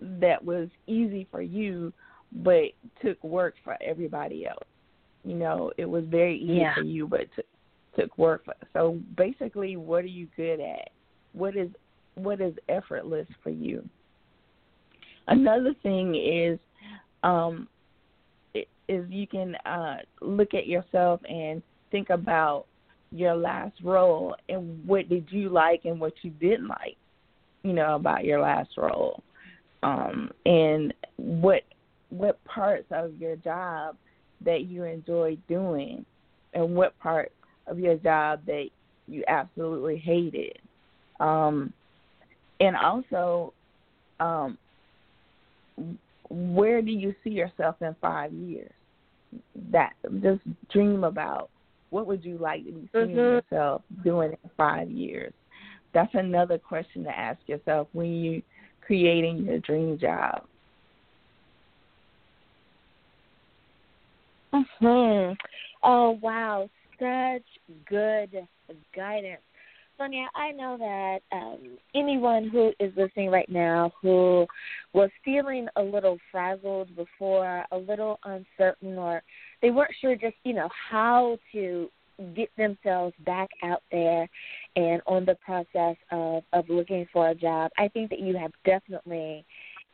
that 0.00 0.42
was 0.44 0.68
easy 0.86 1.26
for 1.30 1.42
you 1.42 1.92
but 2.32 2.64
took 3.02 3.22
work 3.24 3.54
for 3.64 3.76
everybody 3.84 4.46
else? 4.46 4.68
You 5.24 5.34
know, 5.34 5.72
it 5.78 5.86
was 5.86 6.04
very 6.06 6.36
easy 6.38 6.58
Yeah. 6.60 6.74
for 6.74 6.82
you 6.82 7.06
but 7.08 7.20
took 7.34 7.46
took 7.98 8.16
work 8.18 8.44
for. 8.44 8.54
So 8.72 8.98
basically, 9.16 9.76
what 9.76 10.04
are 10.04 10.08
you 10.08 10.28
good 10.36 10.60
at? 10.60 10.90
What 11.32 11.56
is 11.56 11.70
what 12.14 12.40
is 12.40 12.54
effortless 12.68 13.26
for 13.42 13.50
you? 13.50 13.88
Another 15.26 15.74
thing 15.82 16.14
is 16.14 16.58
um 17.22 17.68
is 18.88 19.04
you 19.10 19.26
can 19.26 19.54
uh 19.66 19.96
look 20.20 20.54
at 20.54 20.66
yourself 20.66 21.20
and 21.28 21.62
think 21.90 22.10
about 22.10 22.66
your 23.10 23.34
last 23.34 23.74
role 23.82 24.34
and 24.48 24.86
what 24.86 25.08
did 25.08 25.26
you 25.30 25.48
like 25.48 25.82
and 25.84 25.98
what 26.00 26.12
you 26.22 26.30
didn't 26.30 26.68
like 26.68 26.96
you 27.62 27.72
know 27.72 27.96
about 27.96 28.24
your 28.24 28.40
last 28.40 28.70
role. 28.76 29.22
Um 29.82 30.30
and 30.46 30.94
what 31.16 31.62
what 32.10 32.42
parts 32.44 32.86
of 32.90 33.14
your 33.16 33.36
job 33.36 33.96
that 34.44 34.64
you 34.64 34.84
enjoyed 34.84 35.40
doing 35.48 36.04
and 36.54 36.74
what 36.74 36.98
part 36.98 37.32
of 37.66 37.78
your 37.78 37.96
job 37.96 38.40
that 38.46 38.68
you 39.06 39.24
absolutely 39.28 39.98
hated. 39.98 40.58
Um 41.20 41.72
and 42.60 42.76
also 42.76 43.52
um 44.20 44.58
where 46.30 46.82
do 46.82 46.90
you 46.90 47.14
see 47.22 47.30
yourself 47.30 47.76
in 47.80 47.94
5 48.00 48.32
years 48.32 48.72
that 49.70 49.92
just 50.22 50.40
dream 50.70 51.04
about 51.04 51.50
what 51.90 52.06
would 52.06 52.24
you 52.24 52.38
like 52.38 52.64
to 52.66 52.72
be 52.72 52.88
seeing 52.92 53.08
Mhm. 53.10 53.42
yourself 53.42 53.82
doing 54.02 54.32
in 54.42 54.50
five 54.56 54.90
years? 54.90 55.32
That's 55.92 56.14
another 56.14 56.58
question 56.58 57.02
to 57.04 57.18
ask 57.18 57.40
yourself 57.48 57.88
when 57.92 58.22
you're 58.22 58.42
creating 58.82 59.38
your 59.38 59.58
dream 59.60 59.98
job. 59.98 60.46
Hmm. 64.52 65.32
Oh 65.82 66.18
wow, 66.22 66.68
such 66.98 67.46
good 67.86 68.46
guidance, 68.94 69.42
Sonia. 69.98 70.28
I 70.34 70.52
know 70.52 70.76
that 70.78 71.18
um, 71.32 71.76
anyone 71.94 72.48
who 72.48 72.72
is 72.78 72.92
listening 72.96 73.30
right 73.30 73.48
now 73.48 73.92
who 74.00 74.46
was 74.92 75.10
feeling 75.24 75.66
a 75.76 75.82
little 75.82 76.18
frazzled 76.30 76.94
before, 76.96 77.64
a 77.72 77.76
little 77.76 78.18
uncertain, 78.24 78.96
or 78.96 79.22
they 79.60 79.70
weren't 79.70 79.94
sure 80.00 80.14
just 80.14 80.36
you 80.44 80.54
know 80.54 80.68
how 80.90 81.38
to 81.52 81.90
get 82.34 82.48
themselves 82.56 83.14
back 83.24 83.48
out 83.62 83.82
there 83.92 84.28
and 84.76 85.00
on 85.06 85.24
the 85.24 85.36
process 85.36 85.96
of 86.10 86.42
of 86.52 86.68
looking 86.68 87.06
for 87.12 87.30
a 87.30 87.34
job. 87.34 87.70
I 87.78 87.88
think 87.88 88.10
that 88.10 88.20
you 88.20 88.36
have 88.36 88.52
definitely 88.64 89.44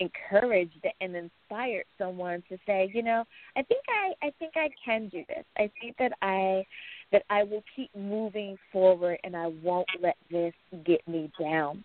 encouraged 0.01 0.87
and 1.01 1.15
inspired 1.15 1.85
someone 1.99 2.43
to 2.49 2.59
say, 2.67 2.91
you 2.93 3.03
know, 3.03 3.25
I 3.57 3.63
think 3.63 3.83
I 3.89 4.27
I 4.27 4.33
think 4.39 4.53
I 4.57 4.69
can 4.85 5.09
do 5.09 5.25
this. 5.29 5.45
I 5.57 5.71
think 5.81 5.97
that 5.99 6.13
I 6.21 6.65
that 7.13 7.23
I 7.31 7.45
will 7.45 7.63
keep 7.75 7.95
moving 7.95 8.57
forward 8.73 9.19
and 9.25 9.37
I 9.37 9.49
won't 9.63 9.89
let 10.03 10.17
this 10.31 10.55
get 10.85 11.07
me 11.07 11.31
down. 11.41 11.85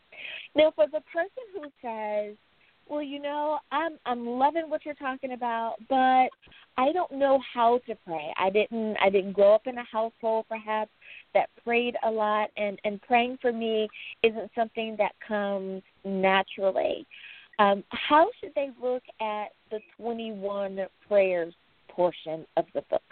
Now 0.55 0.71
for 0.75 0.85
the 0.85 1.01
person 1.11 1.43
who 1.53 1.63
says, 1.81 2.35
well, 2.89 3.03
you 3.03 3.21
know, 3.21 3.59
I'm 3.71 3.97
I'm 4.05 4.25
loving 4.25 4.69
what 4.69 4.83
you're 4.83 4.95
talking 4.95 5.33
about, 5.33 5.75
but 5.87 6.29
I 6.77 6.91
don't 6.91 7.11
know 7.11 7.39
how 7.53 7.79
to 7.87 7.95
pray. 8.05 8.33
I 8.35 8.49
didn't 8.49 8.97
I 8.99 9.09
didn't 9.09 9.33
grow 9.33 9.53
up 9.53 9.67
in 9.67 9.77
a 9.77 9.83
household 9.83 10.45
perhaps 10.49 10.89
that 11.35 11.49
prayed 11.63 11.95
a 12.03 12.09
lot 12.09 12.49
and 12.57 12.79
and 12.83 12.99
praying 13.03 13.37
for 13.41 13.53
me 13.53 13.87
isn't 14.23 14.49
something 14.55 14.95
that 14.97 15.11
comes 15.25 15.83
naturally. 16.03 17.05
Um, 17.59 17.83
how 17.89 18.29
should 18.39 18.53
they 18.55 18.69
look 18.81 19.03
at 19.21 19.47
the 19.69 19.79
21 19.97 20.79
prayers 21.07 21.53
portion 21.89 22.45
of 22.55 22.65
the 22.73 22.81
book? 22.89 23.03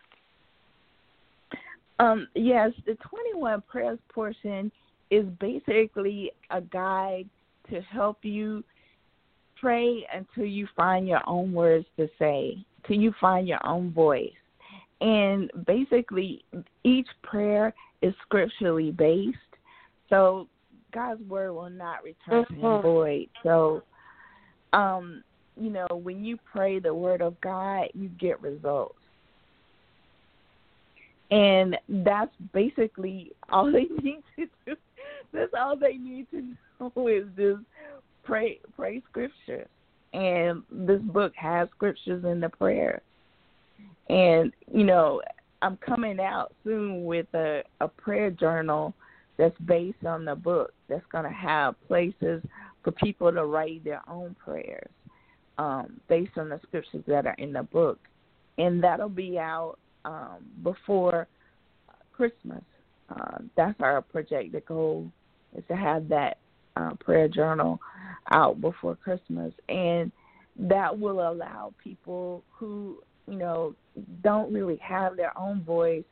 Um, 1.99 2.27
yes, 2.35 2.71
the 2.85 2.95
21 2.95 3.63
prayers 3.67 3.99
portion 4.13 4.71
is 5.09 5.25
basically 5.39 6.31
a 6.51 6.61
guide 6.61 7.27
to 7.69 7.81
help 7.81 8.19
you 8.23 8.63
pray 9.59 10.05
until 10.13 10.45
you 10.45 10.67
find 10.75 11.07
your 11.07 11.21
own 11.27 11.51
words 11.53 11.85
to 11.97 12.07
say, 12.19 12.63
till 12.85 12.97
you 12.97 13.13
find 13.19 13.47
your 13.47 13.65
own 13.65 13.91
voice. 13.91 14.31
And 15.01 15.51
basically, 15.65 16.43
each 16.83 17.07
prayer 17.23 17.73
is 18.01 18.13
scripturally 18.23 18.91
based. 18.91 19.37
So 20.09 20.47
God's 20.93 21.21
word 21.23 21.51
will 21.51 21.69
not 21.69 22.03
return 22.03 22.45
to 22.45 22.53
him 22.53 22.61
Mhm. 22.61 22.81
void. 22.81 23.29
So, 23.43 23.83
um, 24.73 25.23
you 25.55 25.69
know, 25.69 25.87
when 25.89 26.23
you 26.23 26.37
pray 26.37 26.79
the 26.79 26.93
word 26.93 27.21
of 27.21 27.39
God, 27.41 27.89
you 27.93 28.09
get 28.09 28.41
results. 28.41 28.99
And 31.31 31.77
that's 31.89 32.33
basically 32.53 33.31
all 33.49 33.71
they 33.71 33.87
need 34.01 34.23
to 34.37 34.47
do. 34.65 34.75
That's 35.33 35.53
all 35.57 35.75
they 35.75 35.97
need 35.97 36.27
to 36.31 36.55
know 36.79 37.07
is 37.07 37.25
just 37.35 37.63
pray 38.23 38.59
pray 38.75 39.01
scriptures. 39.09 39.67
And 40.13 40.63
this 40.71 41.01
book 41.01 41.33
has 41.35 41.67
scriptures 41.75 42.23
in 42.23 42.39
the 42.39 42.49
prayer. 42.49 43.01
And, 44.09 44.53
you 44.73 44.85
know, 44.85 45.21
I'm 45.61 45.77
coming 45.77 46.19
out 46.19 46.53
soon 46.63 47.03
with 47.05 47.27
a, 47.33 47.63
a 47.81 47.87
prayer 47.87 48.31
journal 48.31 48.93
that's 49.37 49.57
based 49.65 50.05
on 50.05 50.23
the 50.23 50.35
book 50.35 50.73
that's 50.87 51.05
gonna 51.11 51.31
have 51.31 51.75
places 51.87 52.41
for 52.83 52.91
people 52.91 53.31
to 53.31 53.45
write 53.45 53.83
their 53.83 54.01
own 54.09 54.35
prayers 54.43 54.89
um, 55.57 55.99
based 56.07 56.37
on 56.37 56.49
the 56.49 56.59
scriptures 56.63 57.03
that 57.07 57.25
are 57.27 57.35
in 57.37 57.53
the 57.53 57.63
book. 57.63 57.99
And 58.57 58.83
that'll 58.83 59.09
be 59.09 59.37
out 59.37 59.77
um, 60.05 60.37
before 60.63 61.27
Christmas. 62.13 62.63
Uh, 63.09 63.39
that's 63.55 63.79
our 63.79 64.01
projected 64.01 64.65
goal 64.65 65.09
is 65.55 65.63
to 65.67 65.75
have 65.75 66.09
that 66.09 66.37
uh, 66.75 66.91
prayer 66.99 67.27
journal 67.27 67.79
out 68.31 68.59
before 68.59 68.95
Christmas, 68.95 69.53
and 69.69 70.11
that 70.59 70.97
will 70.97 71.31
allow 71.31 71.73
people 71.81 72.43
who 72.51 72.97
you 73.27 73.37
know 73.37 73.75
don't 74.23 74.53
really 74.53 74.77
have 74.77 75.15
their 75.15 75.37
own 75.37 75.61
voice 75.63 76.03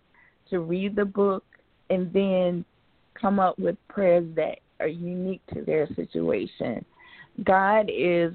to 0.50 0.60
read 0.60 0.95
the 0.95 1.06
book 1.06 1.43
and 1.89 2.12
then 2.13 2.63
come 3.19 3.39
up 3.39 3.58
with 3.60 3.76
prayers 3.88 4.26
that 4.36 4.60
are 4.80 4.88
unique 4.88 5.41
to 5.54 5.62
their 5.62 5.88
situation. 5.95 6.84
God 7.43 7.89
is 7.89 8.34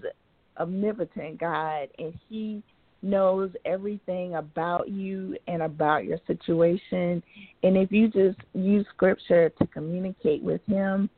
omnipotent 0.58 1.38
God, 1.38 1.88
and 1.98 2.12
He 2.28 2.62
knows 3.02 3.50
everything 3.64 4.34
about 4.34 4.88
you 4.88 5.36
and 5.46 5.62
about 5.62 6.04
your 6.04 6.18
situation. 6.26 7.22
And 7.62 7.76
if 7.76 7.90
you 7.90 8.08
just 8.08 8.38
use 8.52 8.86
scripture 8.94 9.50
to 9.58 9.66
communicate 9.68 10.42
with 10.42 10.60
him, 10.66 11.08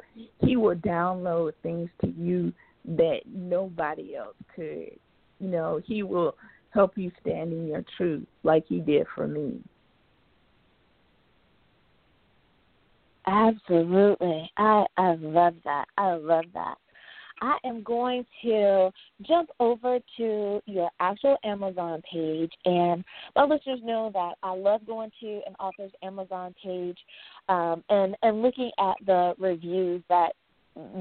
he 0.41 0.57
will 0.57 0.77
download 0.77 1.53
things 1.63 1.91
to 2.03 2.11
you 2.11 2.53
that 2.85 3.21
nobody 3.27 4.17
else 4.17 4.37
could. 4.55 4.91
You 5.41 5.49
know, 5.49 5.81
he 5.85 6.03
will 6.03 6.37
help 6.71 6.97
you 6.97 7.11
stand 7.21 7.53
in 7.53 7.67
your 7.67 7.85
truth 7.97 8.27
like 8.43 8.65
he 8.69 8.81
did 8.81 9.07
for 9.15 9.27
me. 9.27 9.61
Absolutely. 13.27 14.51
I 14.57 14.85
I 14.97 15.15
love 15.15 15.55
that. 15.65 15.87
I 15.97 16.15
love 16.15 16.45
that. 16.55 16.77
I 17.43 17.59
am 17.65 17.83
going 17.83 18.25
to 18.43 18.91
jump 19.23 19.51
over 19.59 19.99
to 20.17 20.63
your 20.65 20.91
actual 21.01 21.37
Amazon 21.45 22.01
page, 22.11 22.53
and 22.65 23.05
my 23.35 23.43
listeners 23.43 23.81
know 23.83 24.11
that 24.15 24.35
I 24.45 24.55
love 24.55 24.87
going 24.87 25.11
to 25.21 25.41
an 25.47 25.55
author's 25.59 25.91
Amazon 26.03 26.55
page 26.63 26.99
um, 27.49 27.83
and 27.89 28.17
and 28.23 28.43
looking 28.43 28.71
at 28.79 28.95
the 29.05 29.35
reviews 29.39 30.03
that 30.09 30.33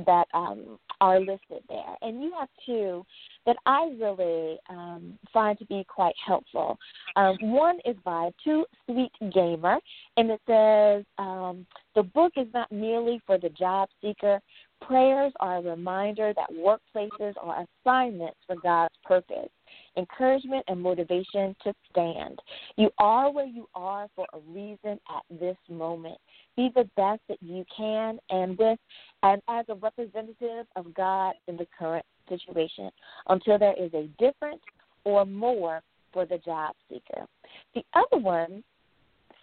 that 0.05 0.25
um, 0.33 0.79
are 0.99 1.19
listed 1.19 1.63
there. 1.69 1.95
And 2.01 2.21
you 2.21 2.33
have 2.37 2.49
two 2.65 3.05
that 3.45 3.55
I 3.65 3.91
really 3.99 4.57
um, 4.69 5.17
find 5.33 5.57
to 5.59 5.65
be 5.65 5.85
quite 5.87 6.15
helpful. 6.25 6.77
Um, 7.15 7.37
one 7.41 7.79
is 7.85 7.95
by 8.03 8.31
Two 8.43 8.65
Sweet 8.85 9.11
Gamer, 9.33 9.79
and 10.17 10.31
it 10.31 10.41
says 10.47 11.05
um, 11.17 11.65
the 11.95 12.03
book 12.03 12.33
is 12.35 12.47
not 12.53 12.71
merely 12.71 13.21
for 13.25 13.37
the 13.37 13.49
job 13.49 13.89
seeker. 14.01 14.39
Prayers 14.81 15.31
are 15.39 15.57
a 15.57 15.61
reminder 15.61 16.33
that 16.35 16.49
workplaces 16.51 17.33
are 17.41 17.65
assignments 17.85 18.37
for 18.47 18.55
God's 18.61 18.95
purpose 19.03 19.49
encouragement 19.97 20.63
and 20.67 20.81
motivation 20.81 21.55
to 21.63 21.73
stand. 21.89 22.39
You 22.77 22.89
are 22.97 23.31
where 23.31 23.45
you 23.45 23.67
are 23.75 24.07
for 24.15 24.25
a 24.33 24.39
reason 24.49 24.99
at 25.09 25.39
this 25.39 25.57
moment. 25.69 26.17
Be 26.55 26.69
the 26.75 26.89
best 26.95 27.21
that 27.29 27.41
you 27.41 27.65
can 27.75 28.19
and 28.29 28.57
with 28.57 28.79
and 29.23 29.41
as 29.47 29.65
a 29.69 29.75
representative 29.75 30.65
of 30.75 30.93
God 30.93 31.33
in 31.47 31.57
the 31.57 31.67
current 31.77 32.05
situation 32.29 32.89
until 33.27 33.57
there 33.57 33.75
is 33.77 33.93
a 33.93 34.09
different 34.19 34.61
or 35.03 35.25
more 35.25 35.81
for 36.13 36.25
the 36.25 36.37
job 36.39 36.75
seeker. 36.89 37.25
The 37.73 37.83
other 37.93 38.21
one 38.21 38.63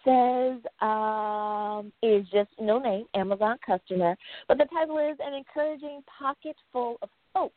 says 0.05 0.59
um, 0.81 1.91
is 2.01 2.25
just 2.31 2.49
no 2.59 2.79
name, 2.79 3.05
Amazon 3.15 3.57
customer, 3.65 4.15
but 4.47 4.57
the 4.57 4.65
title 4.65 4.97
is 4.97 5.17
An 5.23 5.33
Encouraging 5.33 6.03
Pocket 6.19 6.55
Full 6.71 6.97
of 7.01 7.09
Hope 7.35 7.53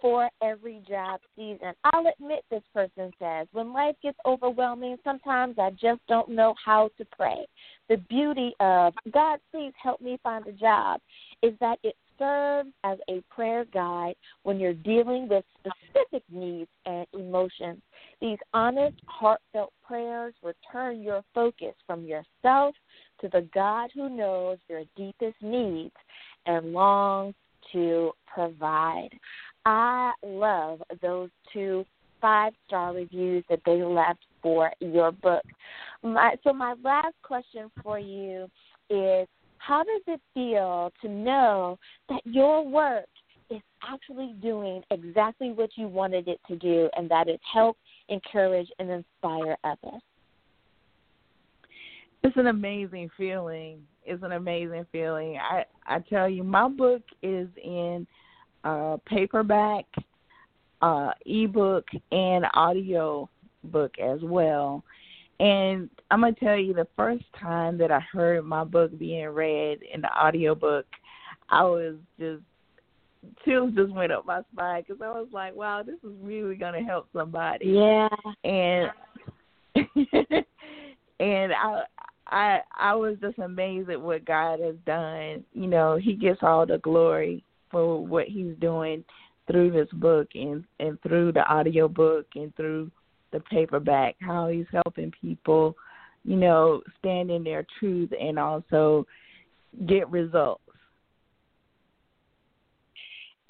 for 0.00 0.28
every 0.42 0.82
job 0.88 1.20
season. 1.36 1.72
I'll 1.84 2.06
admit, 2.06 2.44
this 2.50 2.62
person 2.72 3.12
says, 3.18 3.46
when 3.52 3.72
life 3.72 3.96
gets 4.02 4.18
overwhelming, 4.24 4.96
sometimes 5.02 5.56
I 5.58 5.70
just 5.70 6.00
don't 6.08 6.30
know 6.30 6.54
how 6.64 6.90
to 6.98 7.04
pray. 7.04 7.46
The 7.88 7.96
beauty 7.96 8.52
of 8.60 8.94
God, 9.12 9.40
please 9.50 9.72
help 9.82 10.00
me 10.00 10.18
find 10.22 10.46
a 10.46 10.52
job 10.52 11.00
is 11.42 11.54
that 11.60 11.78
it 11.82 11.96
serves 12.18 12.70
as 12.84 12.98
a 13.08 13.22
prayer 13.30 13.64
guide 13.72 14.14
when 14.42 14.58
you're 14.58 14.74
dealing 14.74 15.28
with 15.28 15.44
specific 15.58 16.22
needs 16.30 16.70
and 16.86 17.06
emotions. 17.12 17.80
These 18.20 18.38
honest, 18.52 18.96
heartfelt 19.06 19.72
prayers 19.86 20.34
return 20.42 21.02
your 21.02 21.22
focus 21.34 21.74
from 21.86 22.04
yourself 22.04 22.74
to 23.20 23.28
the 23.28 23.48
God 23.54 23.90
who 23.94 24.08
knows 24.08 24.58
your 24.68 24.82
deepest 24.96 25.36
needs 25.40 25.94
and 26.46 26.72
longs 26.72 27.34
to 27.72 28.12
provide. 28.26 29.10
I 29.64 30.12
love 30.24 30.82
those 31.00 31.30
two 31.52 31.84
five 32.20 32.52
star 32.66 32.94
reviews 32.94 33.44
that 33.48 33.60
they 33.64 33.82
left 33.82 34.20
for 34.42 34.72
your 34.80 35.12
book. 35.12 35.44
My, 36.02 36.34
so, 36.42 36.52
my 36.52 36.74
last 36.82 37.14
question 37.22 37.70
for 37.82 37.98
you 37.98 38.48
is 38.90 39.28
how 39.58 39.84
does 39.84 40.02
it 40.06 40.20
feel 40.34 40.92
to 41.02 41.08
know 41.08 41.78
that 42.08 42.20
your 42.24 42.66
work 42.66 43.06
is 43.50 43.60
actually 43.82 44.34
doing 44.42 44.82
exactly 44.90 45.52
what 45.52 45.70
you 45.76 45.88
wanted 45.88 46.28
it 46.28 46.40
to 46.48 46.56
do 46.56 46.88
and 46.96 47.10
that 47.10 47.28
it 47.28 47.40
helps 47.52 47.80
encourage 48.08 48.68
and 48.78 48.90
inspire 48.90 49.56
others? 49.64 50.02
It's 52.22 52.36
an 52.36 52.48
amazing 52.48 53.10
feeling. 53.16 53.80
It's 54.04 54.22
an 54.22 54.32
amazing 54.32 54.86
feeling. 54.90 55.38
I 55.38 55.64
I 55.86 56.00
tell 56.00 56.28
you, 56.28 56.42
my 56.42 56.68
book 56.68 57.02
is 57.22 57.48
in 57.62 58.06
uh, 58.64 58.96
paperback, 59.06 59.84
uh, 60.82 61.12
ebook, 61.26 61.86
and 62.10 62.44
audio 62.54 63.28
book 63.64 63.92
as 63.98 64.20
well. 64.22 64.82
And 65.40 65.88
I'm 66.10 66.20
gonna 66.20 66.34
tell 66.34 66.56
you, 66.56 66.74
the 66.74 66.88
first 66.96 67.24
time 67.38 67.78
that 67.78 67.92
I 67.92 68.00
heard 68.00 68.44
my 68.44 68.64
book 68.64 68.98
being 68.98 69.28
read 69.28 69.78
in 69.82 70.00
the 70.00 70.12
audio 70.12 70.54
book, 70.54 70.86
I 71.48 71.62
was 71.62 71.94
just 72.18 72.42
chills 73.44 73.72
just 73.74 73.92
went 73.92 74.12
up 74.12 74.26
my 74.26 74.42
spine 74.52 74.84
because 74.86 75.02
I 75.02 75.10
was 75.10 75.28
like, 75.32 75.54
"Wow, 75.54 75.82
this 75.82 75.96
is 75.96 76.16
really 76.20 76.56
gonna 76.56 76.82
help 76.82 77.08
somebody." 77.12 77.66
Yeah. 77.66 78.08
And 78.44 78.90
and 81.20 81.52
I 81.52 81.82
I 82.26 82.60
I 82.76 82.94
was 82.94 83.16
just 83.20 83.38
amazed 83.38 83.90
at 83.90 84.00
what 84.00 84.24
God 84.24 84.60
has 84.60 84.76
done. 84.86 85.44
You 85.52 85.66
know, 85.66 85.96
He 85.96 86.14
gets 86.14 86.40
all 86.42 86.66
the 86.66 86.78
glory 86.78 87.44
for 87.70 88.04
what 88.04 88.28
he's 88.28 88.54
doing 88.60 89.04
through 89.46 89.70
this 89.70 89.88
book 89.94 90.28
and 90.34 90.64
and 90.78 91.00
through 91.02 91.32
the 91.32 91.44
audio 91.46 91.88
book 91.88 92.26
and 92.34 92.54
through 92.56 92.90
the 93.32 93.40
paperback 93.40 94.16
how 94.20 94.48
he's 94.48 94.66
helping 94.72 95.12
people 95.20 95.74
you 96.24 96.36
know 96.36 96.82
stand 96.98 97.30
in 97.30 97.44
their 97.44 97.66
truth 97.78 98.10
and 98.18 98.38
also 98.38 99.06
get 99.86 100.08
results 100.10 100.62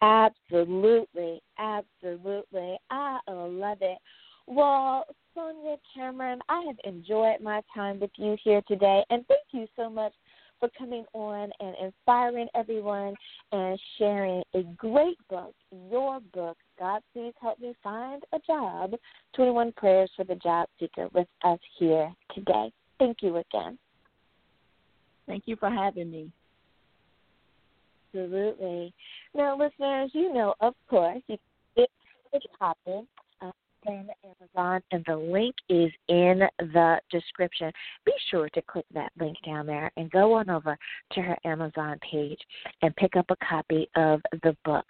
absolutely 0.00 1.40
absolutely 1.58 2.76
i 2.90 3.18
love 3.28 3.78
it 3.80 3.98
well 4.46 5.04
sonia 5.34 5.76
cameron 5.94 6.38
i 6.48 6.62
have 6.66 6.76
enjoyed 6.84 7.40
my 7.42 7.60
time 7.74 7.98
with 7.98 8.10
you 8.16 8.36
here 8.42 8.62
today 8.68 9.04
and 9.10 9.26
thank 9.26 9.42
you 9.52 9.66
so 9.76 9.90
much 9.90 10.12
for 10.60 10.68
coming 10.76 11.04
on 11.12 11.50
and 11.60 11.74
inspiring 11.82 12.48
everyone 12.54 13.14
and 13.52 13.78
sharing 13.98 14.42
a 14.54 14.62
great 14.76 15.16
book, 15.28 15.54
your 15.90 16.20
book, 16.34 16.56
God 16.78 17.02
Please 17.12 17.34
Help 17.40 17.60
Me 17.60 17.74
Find 17.82 18.22
a 18.32 18.38
Job 18.46 18.94
21 19.34 19.72
Prayers 19.76 20.10
for 20.16 20.24
the 20.24 20.34
Job 20.36 20.68
Seeker, 20.78 21.08
with 21.12 21.28
us 21.44 21.58
here 21.78 22.12
today. 22.34 22.72
Thank 22.98 23.18
you 23.22 23.36
again. 23.36 23.78
Thank 25.26 25.44
you 25.46 25.56
for 25.56 25.70
having 25.70 26.10
me. 26.10 26.30
Absolutely. 28.14 28.94
Now, 29.34 29.56
listeners, 29.58 30.10
you 30.14 30.32
know, 30.32 30.54
of 30.60 30.74
course, 30.88 31.22
you 31.28 31.36
the 31.76 31.86
from 33.88 34.08
Amazon, 34.24 34.82
and 34.92 35.04
the 35.06 35.16
link 35.16 35.54
is 35.68 35.90
in 36.08 36.42
the 36.58 36.98
description. 37.10 37.72
Be 38.04 38.12
sure 38.30 38.48
to 38.50 38.62
click 38.62 38.84
that 38.92 39.10
link 39.18 39.36
down 39.46 39.66
there 39.66 39.90
and 39.96 40.10
go 40.10 40.34
on 40.34 40.50
over 40.50 40.76
to 41.12 41.20
her 41.22 41.36
Amazon 41.44 41.98
page 42.10 42.38
and 42.82 42.94
pick 42.96 43.16
up 43.16 43.26
a 43.30 43.36
copy 43.36 43.88
of 43.96 44.20
the 44.42 44.54
book. 44.64 44.84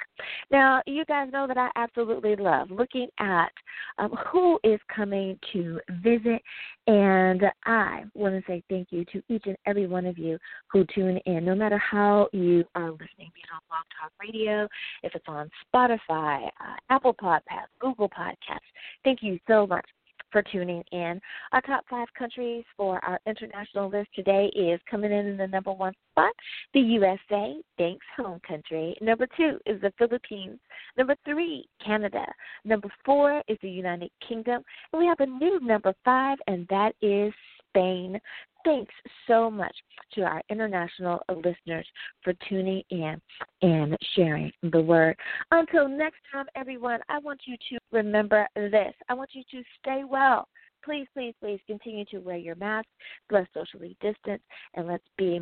Now, 0.50 0.82
you 0.87 1.04
guys 1.04 1.28
know 1.32 1.46
that 1.46 1.56
I 1.56 1.70
absolutely 1.76 2.34
love 2.37 2.70
looking 2.70 3.08
at 3.20 3.52
um, 3.98 4.16
who 4.32 4.58
is 4.64 4.80
coming 4.94 5.38
to 5.52 5.80
visit, 6.02 6.42
and 6.87 7.42
I 7.64 8.02
want 8.14 8.34
to 8.34 8.42
say 8.50 8.62
thank 8.68 8.88
you 8.90 9.04
to 9.12 9.22
each 9.28 9.44
and 9.46 9.56
every 9.66 9.87
one 9.87 10.06
of 10.06 10.18
you 10.18 10.38
who 10.72 10.84
tune 10.92 11.18
in, 11.26 11.44
no 11.44 11.54
matter 11.54 11.78
how 11.78 12.28
you 12.32 12.64
are 12.74 12.90
listening, 12.90 13.30
be 13.34 13.42
it 13.42 13.54
on 13.54 13.61
Blog 13.68 13.84
Talk 14.00 14.12
Radio, 14.20 14.68
if 15.02 15.14
it's 15.14 15.24
on 15.28 15.48
Spotify, 15.72 16.46
uh, 16.46 16.76
Apple 16.90 17.14
Podcasts, 17.14 17.68
Google 17.80 18.08
Podcasts. 18.08 18.58
Thank 19.04 19.22
you 19.22 19.38
so 19.46 19.66
much 19.66 19.84
for 20.30 20.42
tuning 20.42 20.82
in. 20.92 21.20
Our 21.52 21.61
top 21.62 21.84
five 21.88 22.08
countries 22.18 22.64
for 22.76 23.02
our 23.04 23.18
international 23.26 23.88
list 23.88 24.08
today 24.14 24.50
is 24.54 24.80
coming 24.90 25.12
in 25.12 25.26
in 25.26 25.37
the 25.37 25.46
number 25.46 25.72
one 25.72 25.94
spot, 26.12 26.32
the 26.74 26.80
USA, 26.80 27.56
thanks 27.78 28.04
home 28.16 28.40
country. 28.46 28.96
Number 29.00 29.26
two 29.37 29.58
is 29.66 29.80
the 29.80 29.92
Philippines. 29.98 30.58
Number 30.96 31.16
three, 31.24 31.66
Canada. 31.84 32.26
Number 32.64 32.88
four 33.04 33.42
is 33.48 33.58
the 33.62 33.70
United 33.70 34.11
Kingdom. 34.26 34.62
And 34.92 35.00
we 35.00 35.06
have 35.06 35.20
a 35.20 35.26
new 35.26 35.61
number 35.61 35.94
five, 36.04 36.38
and 36.46 36.66
that 36.68 36.94
is 37.00 37.32
Spain. 37.68 38.20
Thanks 38.68 38.92
so 39.26 39.50
much 39.50 39.74
to 40.12 40.24
our 40.24 40.42
international 40.50 41.22
listeners 41.31 41.87
for 42.22 42.35
tuning 42.50 42.83
in 42.90 43.18
and 43.62 43.96
sharing 44.14 44.52
the 44.62 44.83
word. 44.83 45.16
Until 45.50 45.88
next 45.88 46.18
time, 46.31 46.44
everyone, 46.54 47.00
I 47.09 47.18
want 47.18 47.40
you 47.46 47.57
to 47.70 47.78
remember 47.92 48.46
this. 48.54 48.92
I 49.09 49.14
want 49.14 49.31
you 49.33 49.42
to 49.52 49.62
stay 49.81 50.02
well. 50.07 50.48
Please, 50.85 51.07
please, 51.14 51.33
please 51.40 51.61
continue 51.66 52.04
to 52.11 52.18
wear 52.18 52.37
your 52.37 52.57
mask. 52.57 52.87
Let's 53.31 53.48
socially 53.54 53.96
distance 54.02 54.42
and 54.74 54.87
let's 54.87 55.09
be 55.16 55.40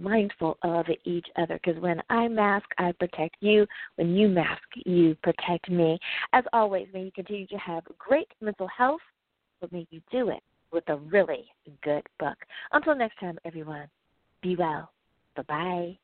mindful 0.00 0.58
of 0.64 0.86
each 1.04 1.28
other 1.36 1.60
because 1.64 1.80
when 1.80 2.02
I 2.10 2.26
mask, 2.26 2.66
I 2.76 2.90
protect 2.98 3.36
you. 3.38 3.68
When 3.94 4.16
you 4.16 4.28
mask, 4.28 4.64
you 4.84 5.16
protect 5.22 5.70
me. 5.70 5.96
As 6.32 6.42
always, 6.52 6.88
may 6.92 7.04
you 7.04 7.12
continue 7.12 7.46
to 7.46 7.58
have 7.58 7.84
great 8.00 8.26
mental 8.40 8.66
health, 8.66 9.00
but 9.60 9.70
may 9.70 9.86
you 9.92 10.00
do 10.10 10.30
it 10.30 10.42
with 10.72 10.88
a 10.88 10.96
really 10.96 11.44
good 11.82 12.04
book. 12.18 12.36
Until 12.72 12.96
next 12.96 13.18
time, 13.20 13.38
everyone, 13.44 13.88
be 14.42 14.56
well. 14.56 14.90
Bye 15.36 15.42
bye. 15.48 15.98